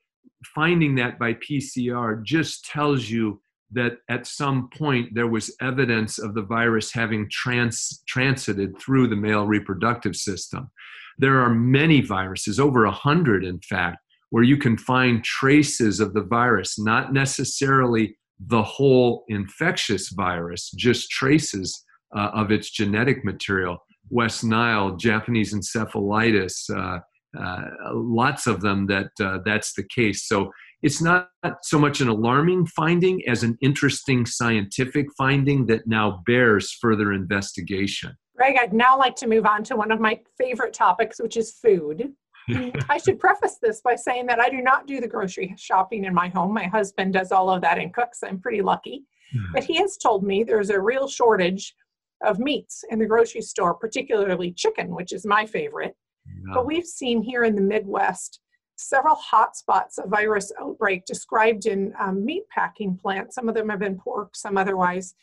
finding 0.56 0.96
that 0.96 1.20
by 1.20 1.34
PCR 1.34 2.24
just 2.24 2.66
tells 2.66 3.10
you 3.10 3.42
that 3.72 3.98
at 4.10 4.26
some 4.26 4.70
point 4.70 5.14
there 5.14 5.28
was 5.28 5.56
evidence 5.62 6.18
of 6.18 6.34
the 6.34 6.42
virus 6.42 6.92
having 6.92 7.30
trans, 7.30 8.04
transited 8.08 8.78
through 8.80 9.08
the 9.08 9.16
male 9.16 9.46
reproductive 9.46 10.16
system. 10.16 10.72
There 11.20 11.40
are 11.40 11.54
many 11.54 12.02
viruses, 12.02 12.60
over 12.60 12.86
a 12.86 12.92
hundred 12.92 13.44
in 13.44 13.60
fact, 13.60 13.98
where 14.32 14.44
you 14.44 14.58
can 14.58 14.78
find 14.78 15.24
traces 15.24 16.00
of 16.00 16.14
the 16.14 16.24
virus, 16.24 16.80
not 16.80 17.14
necessarily 17.14 18.16
the 18.40 18.64
whole 18.64 19.26
infectious 19.28 20.10
virus, 20.10 20.72
just 20.72 21.10
traces 21.10 21.84
uh, 22.16 22.30
of 22.34 22.52
its 22.52 22.70
genetic 22.72 23.24
material. 23.24 23.78
West 24.10 24.44
Nile, 24.44 24.96
Japanese 24.96 25.54
encephalitis, 25.54 26.70
uh, 26.76 27.00
uh, 27.40 27.62
lots 27.94 28.48
of 28.48 28.62
them 28.62 28.88
that 28.88 29.12
uh, 29.22 29.38
that's 29.46 29.74
the 29.74 29.84
case. 29.84 30.28
So 30.28 30.52
it's 30.82 31.02
not 31.02 31.30
so 31.62 31.78
much 31.78 32.02
an 32.02 32.08
alarming 32.08 32.66
finding 32.68 33.22
as 33.28 33.44
an 33.44 33.58
interesting 33.62 34.26
scientific 34.26 35.08
finding 35.18 35.66
that 35.68 35.86
now 35.86 36.24
bears 36.26 36.72
further 36.82 37.14
investigation. 37.14 38.16
Greg, 38.36 38.56
I'd 38.60 38.74
now 38.74 38.98
like 38.98 39.16
to 39.18 39.28
move 39.28 39.46
on 39.46 39.64
to 39.66 39.76
one 39.76 39.92
of 39.92 40.00
my 40.00 40.20
favorite 40.38 40.74
topics, 40.74 41.20
which 41.20 41.36
is 41.36 41.60
food. 41.62 42.14
I 42.90 42.98
should 42.98 43.20
preface 43.20 43.58
this 43.62 43.82
by 43.82 43.96
saying 43.96 44.26
that 44.28 44.40
I 44.40 44.50
do 44.50 44.62
not 44.62 44.88
do 44.88 45.02
the 45.02 45.08
grocery 45.08 45.54
shopping 45.58 46.06
in 46.06 46.14
my 46.14 46.30
home. 46.30 46.54
My 46.54 46.66
husband 46.66 47.14
does 47.14 47.32
all 47.32 47.50
of 47.50 47.62
that 47.62 47.78
and 47.78 47.94
cooks. 47.94 48.20
I'm 48.24 48.40
pretty 48.40 48.62
lucky. 48.62 49.04
Hmm. 49.34 49.52
But 49.54 49.66
he 49.66 49.76
has 49.78 49.98
told 49.98 50.24
me 50.24 50.44
there's 50.44 50.70
a 50.70 50.80
real 50.80 51.08
shortage 51.08 51.76
of 52.24 52.40
meats 52.40 52.84
in 52.90 53.00
the 53.00 53.06
grocery 53.06 53.42
store, 53.42 53.74
particularly 53.74 54.52
chicken, 54.52 54.96
which 54.96 55.14
is 55.14 55.26
my 55.26 55.46
favorite. 55.46 55.96
Yeah. 56.26 56.54
But 56.54 56.66
we've 56.66 56.86
seen 56.86 57.22
here 57.22 57.44
in 57.44 57.56
the 57.56 57.62
Midwest 57.62 58.40
several 58.76 59.16
hotspots 59.16 59.98
of 59.98 60.10
virus 60.10 60.52
outbreak 60.60 61.06
described 61.06 61.66
in 61.66 61.94
um, 62.00 62.24
meat 62.26 62.44
packing 62.50 62.98
plants. 62.98 63.36
Some 63.36 63.50
of 63.50 63.56
them 63.56 63.70
have 63.70 63.80
been 63.80 64.00
pork, 64.00 64.36
some 64.36 64.58
otherwise. 64.58 65.16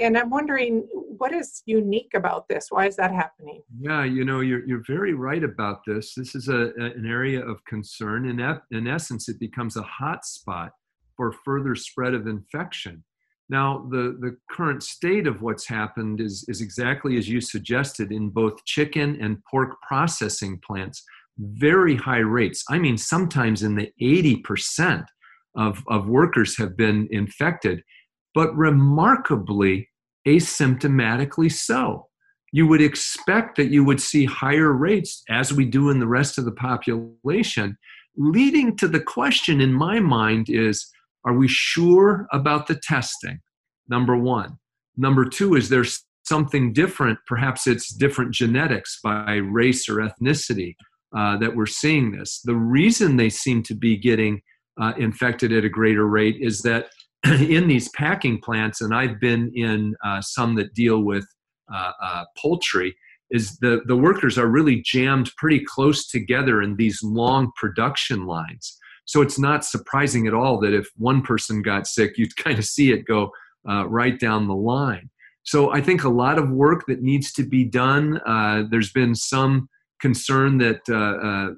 And 0.00 0.18
I'm 0.18 0.30
wondering 0.30 0.88
what 1.18 1.32
is 1.32 1.62
unique 1.66 2.12
about 2.14 2.48
this? 2.48 2.66
Why 2.70 2.86
is 2.86 2.96
that 2.96 3.12
happening? 3.12 3.62
Yeah, 3.78 4.04
you 4.04 4.24
know, 4.24 4.40
you're, 4.40 4.66
you're 4.66 4.82
very 4.86 5.14
right 5.14 5.44
about 5.44 5.82
this. 5.86 6.14
This 6.14 6.34
is 6.34 6.48
a, 6.48 6.72
a 6.78 6.84
an 6.96 7.06
area 7.06 7.46
of 7.46 7.64
concern. 7.64 8.26
In, 8.26 8.40
in 8.76 8.88
essence, 8.88 9.28
it 9.28 9.38
becomes 9.38 9.76
a 9.76 9.82
hot 9.82 10.24
spot 10.24 10.72
for 11.16 11.32
further 11.44 11.76
spread 11.76 12.14
of 12.14 12.26
infection. 12.26 13.04
Now, 13.54 13.86
the, 13.88 14.18
the 14.20 14.36
current 14.50 14.82
state 14.82 15.28
of 15.28 15.40
what's 15.40 15.68
happened 15.68 16.20
is, 16.20 16.44
is 16.48 16.60
exactly 16.60 17.16
as 17.18 17.28
you 17.28 17.40
suggested 17.40 18.10
in 18.10 18.30
both 18.30 18.64
chicken 18.64 19.16
and 19.22 19.38
pork 19.48 19.80
processing 19.80 20.58
plants. 20.66 21.04
Very 21.38 21.94
high 21.94 22.24
rates. 22.38 22.64
I 22.68 22.80
mean, 22.80 22.98
sometimes 22.98 23.62
in 23.62 23.76
the 23.76 23.92
80% 24.02 25.06
of, 25.56 25.84
of 25.86 26.08
workers 26.08 26.58
have 26.58 26.76
been 26.76 27.06
infected 27.12 27.84
but 28.34 28.52
remarkably 28.56 29.88
asymptomatically 30.26 31.52
so. 31.52 32.08
You 32.50 32.66
would 32.66 32.82
expect 32.82 33.56
that 33.58 33.70
you 33.70 33.84
would 33.84 34.00
see 34.00 34.24
higher 34.24 34.72
rates, 34.72 35.22
as 35.30 35.52
we 35.52 35.64
do 35.64 35.90
in 35.90 36.00
the 36.00 36.08
rest 36.08 36.38
of 36.38 36.44
the 36.44 36.50
population, 36.50 37.78
leading 38.16 38.76
to 38.78 38.88
the 38.88 38.98
question 38.98 39.60
in 39.60 39.72
my 39.72 40.00
mind 40.00 40.46
is 40.48 40.90
are 41.24 41.34
we 41.34 41.48
sure 41.48 42.26
about 42.32 42.66
the 42.66 42.78
testing? 42.82 43.40
Number 43.88 44.16
one. 44.16 44.58
Number 44.96 45.24
two, 45.24 45.54
is 45.54 45.68
there 45.68 45.84
something 46.24 46.72
different? 46.72 47.18
Perhaps 47.26 47.66
it's 47.66 47.92
different 47.92 48.32
genetics 48.32 48.98
by 49.02 49.36
race 49.36 49.88
or 49.88 49.96
ethnicity 49.96 50.74
uh, 51.16 51.36
that 51.38 51.54
we're 51.54 51.66
seeing 51.66 52.12
this. 52.12 52.40
The 52.44 52.56
reason 52.56 53.16
they 53.16 53.30
seem 53.30 53.62
to 53.64 53.74
be 53.74 53.96
getting 53.96 54.40
uh, 54.80 54.92
infected 54.98 55.52
at 55.52 55.64
a 55.64 55.68
greater 55.68 56.06
rate 56.06 56.36
is 56.40 56.62
that 56.62 56.86
in 57.24 57.68
these 57.68 57.88
packing 57.90 58.40
plants, 58.40 58.80
and 58.80 58.94
I've 58.94 59.20
been 59.20 59.50
in 59.54 59.94
uh, 60.04 60.20
some 60.20 60.54
that 60.56 60.74
deal 60.74 61.02
with 61.02 61.26
uh, 61.72 61.92
uh, 62.02 62.24
poultry, 62.36 62.94
is 63.30 63.56
the, 63.58 63.80
the 63.86 63.96
workers 63.96 64.38
are 64.38 64.46
really 64.46 64.82
jammed 64.82 65.30
pretty 65.38 65.64
close 65.64 66.06
together 66.06 66.62
in 66.62 66.76
these 66.76 67.00
long 67.02 67.50
production 67.56 68.26
lines. 68.26 68.78
So 69.06 69.22
it's 69.22 69.38
not 69.38 69.64
surprising 69.64 70.26
at 70.26 70.34
all 70.34 70.58
that 70.60 70.72
if 70.72 70.88
one 70.96 71.22
person 71.22 71.62
got 71.62 71.86
sick, 71.86 72.16
you'd 72.16 72.36
kind 72.44 72.58
of 72.58 72.64
see 72.64 72.92
it 72.92 73.04
go 73.04 73.30
uh, 73.68 73.86
right 73.88 74.18
down 74.18 74.46
the 74.46 74.54
line. 74.54 75.10
So 75.42 75.72
I 75.72 75.82
think 75.82 76.04
a 76.04 76.08
lot 76.08 76.38
of 76.38 76.50
work 76.50 76.86
that 76.86 77.02
needs 77.02 77.32
to 77.34 77.42
be 77.42 77.64
done. 77.64 78.18
Uh, 78.26 78.64
there's 78.70 78.92
been 78.92 79.14
some 79.14 79.68
concern 80.00 80.58
that 80.58 80.80
uh, 80.88 81.54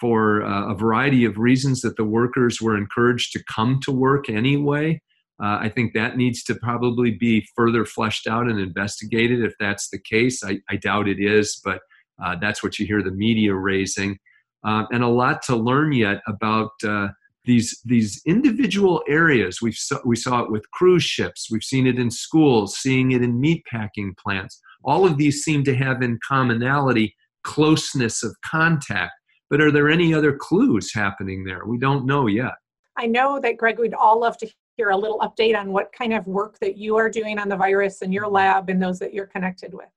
for 0.00 0.42
uh, 0.42 0.72
a 0.72 0.74
variety 0.74 1.24
of 1.24 1.38
reasons 1.38 1.80
that 1.82 1.96
the 1.96 2.04
workers 2.04 2.60
were 2.60 2.76
encouraged 2.76 3.32
to 3.32 3.42
come 3.44 3.80
to 3.82 3.92
work 3.92 4.28
anyway. 4.28 5.00
Uh, 5.42 5.58
I 5.60 5.68
think 5.68 5.94
that 5.94 6.16
needs 6.16 6.42
to 6.44 6.54
probably 6.56 7.12
be 7.12 7.46
further 7.54 7.84
fleshed 7.84 8.26
out 8.26 8.48
and 8.48 8.58
investigated 8.58 9.44
if 9.44 9.54
that's 9.58 9.88
the 9.88 9.98
case. 9.98 10.42
I, 10.44 10.58
I 10.68 10.76
doubt 10.76 11.08
it 11.08 11.20
is, 11.20 11.60
but 11.64 11.80
uh, 12.22 12.36
that's 12.40 12.62
what 12.62 12.78
you 12.78 12.86
hear 12.86 13.02
the 13.02 13.12
media 13.12 13.54
raising. 13.54 14.18
Uh, 14.64 14.84
and 14.90 15.02
a 15.02 15.08
lot 15.08 15.42
to 15.42 15.56
learn 15.56 15.92
yet 15.92 16.20
about 16.26 16.70
uh, 16.84 17.08
these, 17.44 17.80
these 17.84 18.20
individual 18.26 19.02
areas. 19.08 19.62
We've 19.62 19.78
we 20.04 20.16
saw 20.16 20.40
it 20.40 20.50
with 20.50 20.68
cruise 20.72 21.04
ships, 21.04 21.48
we've 21.50 21.62
seen 21.62 21.86
it 21.86 21.98
in 21.98 22.10
schools, 22.10 22.76
seeing 22.76 23.12
it 23.12 23.22
in 23.22 23.40
meatpacking 23.40 24.16
plants. 24.18 24.60
All 24.84 25.06
of 25.06 25.16
these 25.16 25.42
seem 25.42 25.64
to 25.64 25.74
have 25.74 26.02
in 26.02 26.18
commonality 26.28 27.14
closeness 27.44 28.22
of 28.22 28.34
contact 28.44 29.12
but 29.50 29.60
are 29.60 29.70
there 29.70 29.88
any 29.88 30.12
other 30.12 30.36
clues 30.36 30.92
happening 30.92 31.44
there? 31.44 31.64
We 31.64 31.78
don't 31.78 32.06
know 32.06 32.26
yet. 32.26 32.52
I 32.96 33.06
know 33.06 33.40
that 33.40 33.56
Greg, 33.56 33.78
we'd 33.78 33.94
all 33.94 34.20
love 34.20 34.36
to 34.38 34.50
hear 34.76 34.90
a 34.90 34.96
little 34.96 35.18
update 35.20 35.58
on 35.58 35.72
what 35.72 35.92
kind 35.92 36.12
of 36.12 36.26
work 36.26 36.58
that 36.60 36.76
you 36.76 36.96
are 36.96 37.08
doing 37.08 37.38
on 37.38 37.48
the 37.48 37.56
virus 37.56 38.02
in 38.02 38.12
your 38.12 38.28
lab 38.28 38.68
and 38.68 38.82
those 38.82 38.98
that 38.98 39.14
you're 39.14 39.26
connected 39.26 39.72
with. 39.72 39.88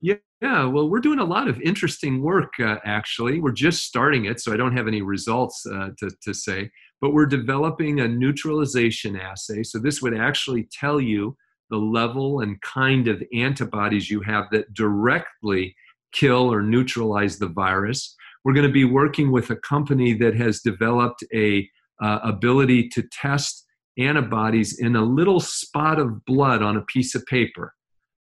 Yeah, 0.00 0.64
well, 0.64 0.88
we're 0.88 1.00
doing 1.00 1.18
a 1.18 1.24
lot 1.24 1.48
of 1.48 1.60
interesting 1.60 2.22
work 2.22 2.54
uh, 2.60 2.76
actually. 2.84 3.40
We're 3.40 3.52
just 3.52 3.84
starting 3.84 4.24
it, 4.24 4.40
so 4.40 4.52
I 4.52 4.56
don't 4.56 4.76
have 4.76 4.88
any 4.88 5.02
results 5.02 5.66
uh, 5.66 5.90
to, 5.98 6.10
to 6.22 6.32
say, 6.32 6.70
but 7.00 7.12
we're 7.12 7.26
developing 7.26 8.00
a 8.00 8.08
neutralization 8.08 9.16
assay. 9.16 9.62
So, 9.62 9.78
this 9.78 10.00
would 10.00 10.16
actually 10.16 10.66
tell 10.72 10.98
you 10.98 11.36
the 11.68 11.76
level 11.76 12.40
and 12.40 12.60
kind 12.62 13.06
of 13.06 13.22
antibodies 13.34 14.10
you 14.10 14.22
have 14.22 14.46
that 14.52 14.72
directly 14.72 15.76
kill 16.12 16.52
or 16.52 16.62
neutralize 16.62 17.38
the 17.38 17.48
virus. 17.48 18.16
We're 18.42 18.54
going 18.54 18.66
to 18.66 18.72
be 18.72 18.86
working 18.86 19.30
with 19.30 19.50
a 19.50 19.56
company 19.56 20.14
that 20.14 20.34
has 20.36 20.60
developed 20.60 21.22
a 21.34 21.68
uh, 22.02 22.20
ability 22.22 22.88
to 22.88 23.02
test 23.12 23.66
antibodies 23.98 24.80
in 24.80 24.96
a 24.96 25.04
little 25.04 25.40
spot 25.40 25.98
of 25.98 26.24
blood 26.24 26.62
on 26.62 26.78
a 26.78 26.84
piece 26.86 27.14
of 27.14 27.26
paper. 27.26 27.74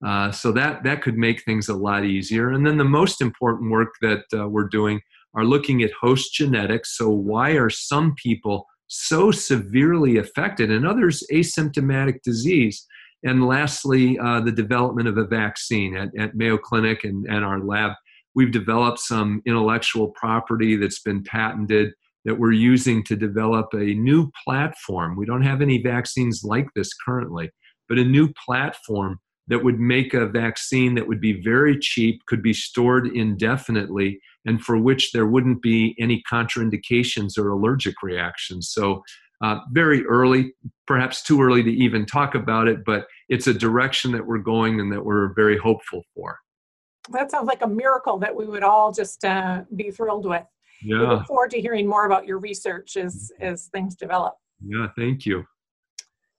Uh, 0.06 0.32
so 0.32 0.52
that 0.52 0.84
that 0.84 1.02
could 1.02 1.18
make 1.18 1.44
things 1.44 1.70
a 1.70 1.74
lot 1.74 2.04
easier. 2.04 2.52
And 2.52 2.66
then 2.66 2.78
the 2.78 2.84
most 2.84 3.22
important 3.22 3.72
work 3.72 3.94
that 4.02 4.24
uh, 4.34 4.48
we're 4.48 4.68
doing 4.68 5.02
are 5.34 5.46
looking 5.46 5.82
at 5.82 5.92
host 6.00 6.34
genetics. 6.34 6.98
So 6.98 7.10
why 7.10 7.52
are 7.52 7.70
some 7.70 8.13
people 8.16 8.66
so 8.88 9.32
severely 9.32 10.18
affected 10.18 10.72
and 10.72 10.86
others 10.86 11.24
asymptomatic 11.32 12.22
disease? 12.24 12.86
And 13.24 13.48
lastly, 13.48 14.20
uh, 14.20 14.42
the 14.42 14.52
development 14.52 15.08
of 15.08 15.18
a 15.18 15.26
vaccine 15.26 15.96
at, 15.96 16.10
at 16.20 16.36
Mayo 16.36 16.58
Clinic 16.58 17.06
and, 17.06 17.26
and 17.28 17.46
our 17.46 17.60
lab 17.60 17.94
We've 18.36 18.52
developed 18.52 19.00
some 19.00 19.42
intellectual 19.46 20.10
property 20.10 20.76
that's 20.76 21.02
been 21.02 21.24
patented 21.24 21.94
that 22.26 22.39
we're 22.39 22.54
using 22.54 23.04
to 23.04 23.16
develop 23.16 23.68
a 23.74 23.94
new 23.94 24.32
platform. 24.46 25.16
We 25.16 25.26
don't 25.26 25.44
have 25.44 25.62
any 25.62 25.82
vaccines 25.82 26.42
like 26.44 26.68
this 26.76 26.94
currently, 26.94 27.52
but 27.89 28.00
a 28.00 28.04
new 28.04 28.32
platform 28.46 29.20
that 29.48 29.64
would 29.64 29.80
make 29.80 30.14
a 30.14 30.28
vaccine 30.28 30.96
that 30.96 31.08
would 31.08 31.20
be 31.20 31.42
very 31.42 31.78
cheap, 31.78 32.26
could 32.28 32.42
be 32.42 32.54
stored 32.54 33.08
indefinitely, 33.08 34.20
and 34.46 34.62
for 34.62 34.78
which 34.78 35.12
there 35.12 35.28
wouldn't 35.28 35.62
be 35.62 35.96
any 36.00 36.24
contraindications 36.32 37.38
or 37.38 37.50
allergic 37.50 38.02
reactions. 38.02 38.70
So, 38.70 39.04
uh, 39.42 39.60
very 39.72 40.06
early, 40.06 40.54
perhaps 40.88 41.22
too 41.22 41.42
early 41.42 41.64
to 41.64 41.72
even 41.72 42.06
talk 42.06 42.34
about 42.34 42.70
it, 42.70 42.86
but 42.86 43.06
it's 43.28 43.48
a 43.48 43.54
direction 43.54 44.14
that 44.14 44.26
we're 44.26 44.38
going 44.38 44.80
and 44.80 44.90
that 44.94 45.04
we're 45.04 45.34
very 45.34 45.58
hopeful 45.58 46.04
for 46.16 46.38
that 47.12 47.32
sounds 47.32 47.48
like 47.48 47.62
a 47.62 47.68
miracle 47.68 48.18
that 48.20 48.36
we 48.36 48.46
would 48.46 48.64
all 48.64 48.92
just 48.92 49.26
uh, 49.26 49.64
be 49.76 49.92
thrilled 49.92 50.26
with. 50.26 50.44
Yeah. 50.82 51.00
We 51.00 51.08
look 51.08 51.26
forward 51.26 51.52
to 51.52 51.62
hearing 51.62 51.88
more 51.88 52.06
about 52.06 52.26
your 52.26 52.40
research 52.40 52.98
as 52.98 53.32
as 53.40 53.68
things 53.68 53.96
develop. 53.96 54.36
Yeah, 54.66 54.88
thank 54.98 55.26
you. 55.26 55.44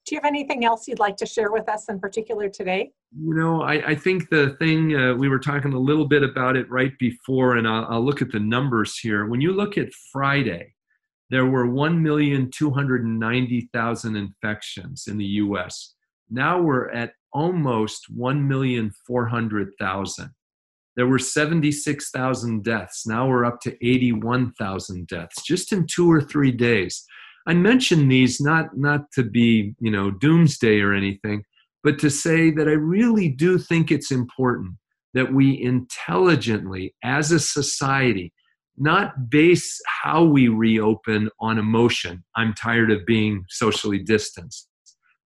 Do 0.07 0.15
you 0.15 0.21
have 0.23 0.29
anything 0.29 0.65
else 0.67 0.87
you'd 0.87 0.99
like 0.99 1.17
to 1.17 1.27
share 1.27 1.51
with 1.51 1.67
us 1.69 1.89
in 1.89 1.99
particular 1.99 2.51
today? 2.51 2.93
You 3.19 3.35
know, 3.35 3.63
I, 3.63 3.91
I 3.91 3.95
think 3.95 4.29
the 4.29 4.55
thing 4.59 4.95
uh, 4.95 5.15
we 5.15 5.31
were 5.31 5.39
talking 5.39 5.73
a 5.73 5.79
little 5.79 6.07
bit 6.07 6.23
about 6.23 6.57
it 6.57 6.71
right 6.71 6.93
before, 6.99 7.57
and 7.57 7.67
I'll, 7.67 7.87
I'll 7.87 8.05
look 8.05 8.21
at 8.21 8.31
the 8.31 8.41
numbers 8.41 8.99
here. 8.99 9.25
When 9.27 9.41
you 9.41 9.53
look 9.53 9.79
at 9.79 9.95
Friday, 10.13 10.75
there 11.31 11.47
were 11.47 11.67
1,290,000 11.67 14.17
infections 14.17 15.07
in 15.07 15.17
the 15.17 15.25
US. 15.25 15.95
Now 16.31 16.61
we're 16.61 16.91
at 16.91 17.15
almost 17.33 18.15
1,400,000 18.15 20.31
there 20.97 21.07
were 21.07 21.19
76,000 21.19 22.63
deaths. 22.63 23.07
Now 23.07 23.29
we're 23.29 23.45
up 23.45 23.61
to 23.63 23.87
81,000 23.87 25.07
deaths 25.07 25.43
just 25.43 25.73
in 25.73 25.87
two 25.87 26.11
or 26.11 26.21
three 26.21 26.53
days. 26.53 27.05
I 27.47 27.55
mention 27.55 28.09
these 28.09 28.41
not 28.41 28.77
not 28.77 29.13
to 29.13 29.23
be 29.23 29.75
you 29.81 29.91
know 29.91 30.11
doomsday 30.11 30.81
or 30.81 30.95
anything, 30.95 31.45
but 31.83 31.99
to 32.01 32.11
say 32.11 32.51
that 32.51 32.69
I 32.69 32.73
really 32.73 33.29
do 33.29 33.59
think 33.59 33.91
it's 33.91 34.11
important 34.11 34.77
that 35.13 35.33
we 35.33 35.61
intelligently, 35.63 36.95
as 37.05 37.31
a 37.31 37.39
society, 37.39 38.33
not 38.77 39.31
base 39.31 39.81
how 40.03 40.25
we 40.25 40.49
reopen 40.49 41.31
on 41.41 41.59
emotion. 41.59 42.25
I'm 42.35 42.53
tired 42.55 42.91
of 42.91 43.07
being 43.07 43.45
socially 43.49 44.01
distanced, 44.01 44.69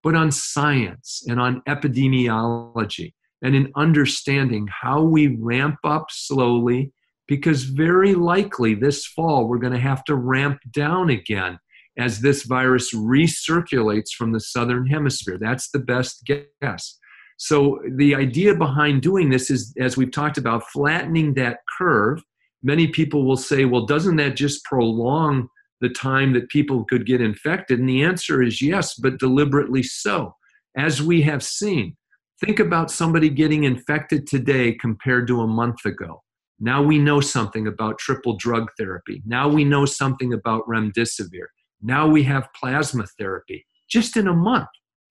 but 0.02 0.14
on 0.14 0.30
science 0.30 1.22
and 1.26 1.40
on 1.40 1.62
epidemiology 1.66 3.14
and 3.42 3.54
in 3.54 3.72
understanding 3.76 4.68
how 4.68 5.02
we 5.02 5.28
ramp 5.38 5.78
up 5.84 6.06
slowly, 6.10 6.92
because 7.26 7.64
very 7.64 8.14
likely 8.14 8.74
this 8.74 9.06
fall 9.06 9.48
we're 9.48 9.58
going 9.58 9.72
to 9.72 9.78
have 9.78 10.04
to 10.04 10.16
ramp 10.16 10.58
down 10.72 11.08
again 11.08 11.58
as 11.98 12.20
this 12.20 12.44
virus 12.44 12.94
recirculates 12.94 14.10
from 14.16 14.32
the 14.32 14.40
southern 14.40 14.86
hemisphere. 14.86 15.38
That's 15.40 15.70
the 15.70 15.80
best 15.80 16.24
guess. 16.26 16.98
So, 17.36 17.80
the 17.96 18.14
idea 18.14 18.54
behind 18.54 19.02
doing 19.02 19.30
this 19.30 19.50
is, 19.50 19.72
as 19.78 19.96
we've 19.96 20.10
talked 20.10 20.38
about, 20.38 20.68
flattening 20.70 21.34
that 21.34 21.58
curve. 21.78 22.22
Many 22.62 22.88
people 22.88 23.24
will 23.24 23.36
say, 23.36 23.64
well, 23.64 23.86
doesn't 23.86 24.16
that 24.16 24.34
just 24.34 24.64
prolong 24.64 25.48
the 25.80 25.88
time 25.88 26.32
that 26.32 26.48
people 26.48 26.84
could 26.84 27.06
get 27.06 27.20
infected? 27.20 27.78
And 27.78 27.88
the 27.88 28.02
answer 28.02 28.42
is 28.42 28.60
yes, 28.60 28.94
but 28.94 29.18
deliberately 29.18 29.84
so. 29.84 30.34
As 30.76 31.00
we 31.00 31.22
have 31.22 31.44
seen, 31.44 31.96
think 32.44 32.58
about 32.58 32.90
somebody 32.90 33.30
getting 33.30 33.62
infected 33.62 34.26
today 34.26 34.74
compared 34.74 35.28
to 35.28 35.42
a 35.42 35.46
month 35.46 35.84
ago. 35.84 36.22
Now 36.58 36.82
we 36.82 36.98
know 36.98 37.20
something 37.20 37.68
about 37.68 37.98
triple 37.98 38.36
drug 38.36 38.68
therapy. 38.76 39.22
Now 39.24 39.48
we 39.48 39.64
know 39.64 39.84
something 39.84 40.32
about 40.32 40.66
remdesivir. 40.66 41.46
Now 41.82 42.06
we 42.08 42.22
have 42.24 42.52
plasma 42.54 43.06
therapy 43.18 43.64
just 43.88 44.16
in 44.16 44.28
a 44.28 44.34
month. 44.34 44.68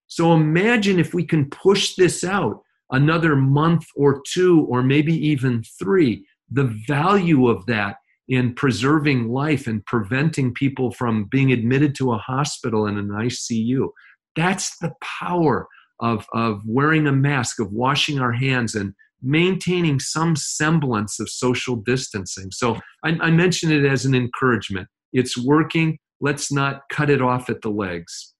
So 0.07 0.33
imagine 0.33 0.99
if 0.99 1.13
we 1.13 1.23
can 1.23 1.49
push 1.49 1.95
this 1.95 2.23
out 2.23 2.61
another 2.91 3.35
month 3.35 3.85
or 3.95 4.21
two, 4.31 4.65
or 4.69 4.81
maybe 4.81 5.13
even 5.13 5.63
three, 5.77 6.25
the 6.49 6.73
value 6.87 7.47
of 7.47 7.65
that 7.65 7.97
in 8.29 8.53
preserving 8.53 9.29
life 9.29 9.67
and 9.67 9.85
preventing 9.85 10.53
people 10.53 10.91
from 10.91 11.25
being 11.25 11.51
admitted 11.51 11.95
to 11.95 12.13
a 12.13 12.17
hospital 12.17 12.87
in 12.87 12.97
an 12.97 13.09
ICU. 13.09 13.89
That's 14.35 14.77
the 14.79 14.93
power 15.01 15.67
of, 15.99 16.25
of 16.33 16.61
wearing 16.65 17.07
a 17.07 17.11
mask, 17.11 17.59
of 17.59 17.71
washing 17.71 18.19
our 18.19 18.33
hands, 18.33 18.75
and 18.75 18.93
maintaining 19.21 19.99
some 19.99 20.35
semblance 20.35 21.19
of 21.19 21.29
social 21.29 21.75
distancing. 21.75 22.51
So 22.51 22.79
I, 23.03 23.17
I 23.21 23.31
mention 23.31 23.71
it 23.71 23.85
as 23.85 24.05
an 24.05 24.13
encouragement. 24.13 24.87
It's 25.13 25.37
working. 25.37 25.97
Let's 26.19 26.51
not 26.51 26.81
cut 26.89 27.09
it 27.09 27.21
off 27.21 27.49
at 27.49 27.61
the 27.61 27.69
legs. 27.69 28.33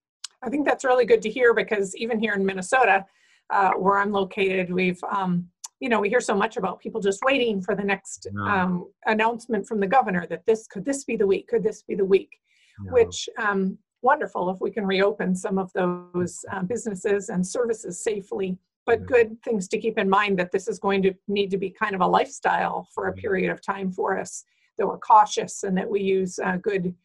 I 0.43 0.49
think 0.49 0.65
that's 0.65 0.83
really 0.83 1.05
good 1.05 1.21
to 1.23 1.29
hear 1.29 1.53
because 1.53 1.95
even 1.95 2.19
here 2.19 2.33
in 2.33 2.45
Minnesota, 2.45 3.05
uh, 3.49 3.71
where 3.71 3.97
I'm 3.97 4.11
located, 4.11 4.71
we've 4.71 5.01
um, 5.11 5.47
you 5.79 5.89
know 5.89 5.99
we 5.99 6.09
hear 6.09 6.21
so 6.21 6.35
much 6.35 6.57
about 6.57 6.79
people 6.79 7.01
just 7.01 7.19
waiting 7.23 7.61
for 7.61 7.75
the 7.75 7.83
next 7.83 8.27
no. 8.31 8.43
um, 8.43 8.91
announcement 9.05 9.67
from 9.67 9.79
the 9.79 9.87
governor 9.87 10.25
that 10.27 10.45
this 10.45 10.67
could 10.67 10.85
this 10.85 11.03
be 11.03 11.15
the 11.15 11.27
week, 11.27 11.47
could 11.47 11.63
this 11.63 11.83
be 11.83 11.95
the 11.95 12.05
week, 12.05 12.39
no. 12.79 12.93
which 12.93 13.29
um, 13.37 13.77
wonderful 14.01 14.49
if 14.49 14.59
we 14.61 14.71
can 14.71 14.85
reopen 14.85 15.35
some 15.35 15.57
of 15.57 15.71
those 15.73 16.43
uh, 16.51 16.63
businesses 16.63 17.29
and 17.29 17.45
services 17.45 18.03
safely. 18.03 18.57
But 18.85 19.05
good 19.05 19.35
things 19.43 19.67
to 19.67 19.77
keep 19.77 19.97
in 19.97 20.09
mind 20.09 20.39
that 20.39 20.53
this 20.53 20.69
is 20.69 20.79
going 20.79 21.03
to 21.03 21.13
need 21.27 21.51
to 21.51 21.57
be 21.57 21.69
kind 21.69 21.93
of 21.93 21.99
a 21.99 22.07
lifestyle 22.07 22.87
for 22.95 23.09
a 23.09 23.13
period 23.13 23.51
of 23.51 23.61
time 23.61 23.91
for 23.91 24.17
us. 24.17 24.45
That 24.77 24.87
we're 24.87 24.97
cautious 24.99 25.63
and 25.63 25.75
that 25.77 25.89
we 25.89 26.01
use 26.01 26.39
uh, 26.39 26.55
good 26.55 26.95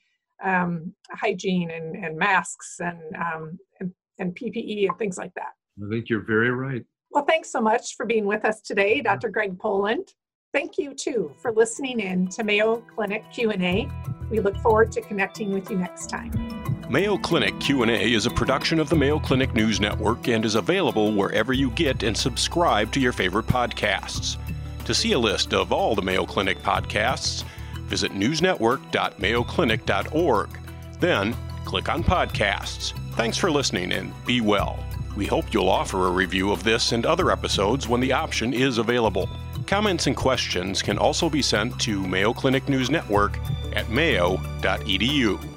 um, 0.42 0.92
hygiene 1.10 1.70
and, 1.70 1.96
and 1.96 2.16
masks 2.16 2.80
and, 2.80 3.00
um, 3.16 3.58
and, 3.80 3.92
and 4.18 4.34
PPE 4.34 4.88
and 4.88 4.98
things 4.98 5.18
like 5.18 5.32
that. 5.34 5.52
I 5.84 5.88
think 5.88 6.08
you're 6.08 6.24
very 6.24 6.50
right. 6.50 6.84
Well, 7.10 7.24
thanks 7.24 7.50
so 7.50 7.60
much 7.60 7.96
for 7.96 8.06
being 8.06 8.24
with 8.24 8.44
us 8.44 8.60
today, 8.60 9.00
Dr. 9.00 9.28
Greg 9.28 9.58
Poland. 9.58 10.14
Thank 10.52 10.76
you 10.76 10.94
too 10.94 11.32
for 11.40 11.52
listening 11.52 12.00
in 12.00 12.28
to 12.28 12.44
Mayo 12.44 12.82
Clinic 12.94 13.24
Q&A. 13.32 13.88
We 14.30 14.40
look 14.40 14.56
forward 14.58 14.92
to 14.92 15.00
connecting 15.00 15.52
with 15.52 15.70
you 15.70 15.78
next 15.78 16.08
time. 16.08 16.30
Mayo 16.90 17.16
Clinic 17.16 17.58
Q&A 17.58 18.12
is 18.12 18.26
a 18.26 18.30
production 18.30 18.78
of 18.78 18.90
the 18.90 18.96
Mayo 18.96 19.18
Clinic 19.18 19.54
News 19.54 19.80
Network 19.80 20.28
and 20.28 20.44
is 20.44 20.56
available 20.56 21.12
wherever 21.12 21.54
you 21.54 21.70
get 21.70 22.02
and 22.02 22.14
subscribe 22.14 22.92
to 22.92 23.00
your 23.00 23.12
favorite 23.12 23.46
podcasts. 23.46 24.36
To 24.84 24.92
see 24.92 25.12
a 25.12 25.18
list 25.18 25.54
of 25.54 25.72
all 25.72 25.94
the 25.94 26.02
Mayo 26.02 26.26
Clinic 26.26 26.62
podcasts, 26.62 27.44
visit 27.92 28.12
newsnetwork.mayoclinic.org. 28.12 30.58
Then, 30.98 31.36
click 31.66 31.90
on 31.90 32.02
Podcasts. 32.02 32.94
Thanks 33.16 33.36
for 33.36 33.50
listening 33.50 33.92
and 33.92 34.14
be 34.24 34.40
well. 34.40 34.82
We 35.14 35.26
hope 35.26 35.52
you'll 35.52 35.68
offer 35.68 36.06
a 36.06 36.10
review 36.10 36.52
of 36.52 36.64
this 36.64 36.92
and 36.92 37.04
other 37.04 37.30
episodes 37.30 37.90
when 37.90 38.00
the 38.00 38.14
option 38.14 38.54
is 38.54 38.78
available. 38.78 39.28
Comments 39.66 40.06
and 40.06 40.16
questions 40.16 40.80
can 40.80 40.96
also 40.96 41.28
be 41.28 41.42
sent 41.42 41.78
to 41.82 42.00
Mayo 42.06 42.32
Clinic 42.32 42.66
News 42.66 42.88
Network 42.88 43.38
at 43.76 43.90
mayo.edu. 43.90 45.51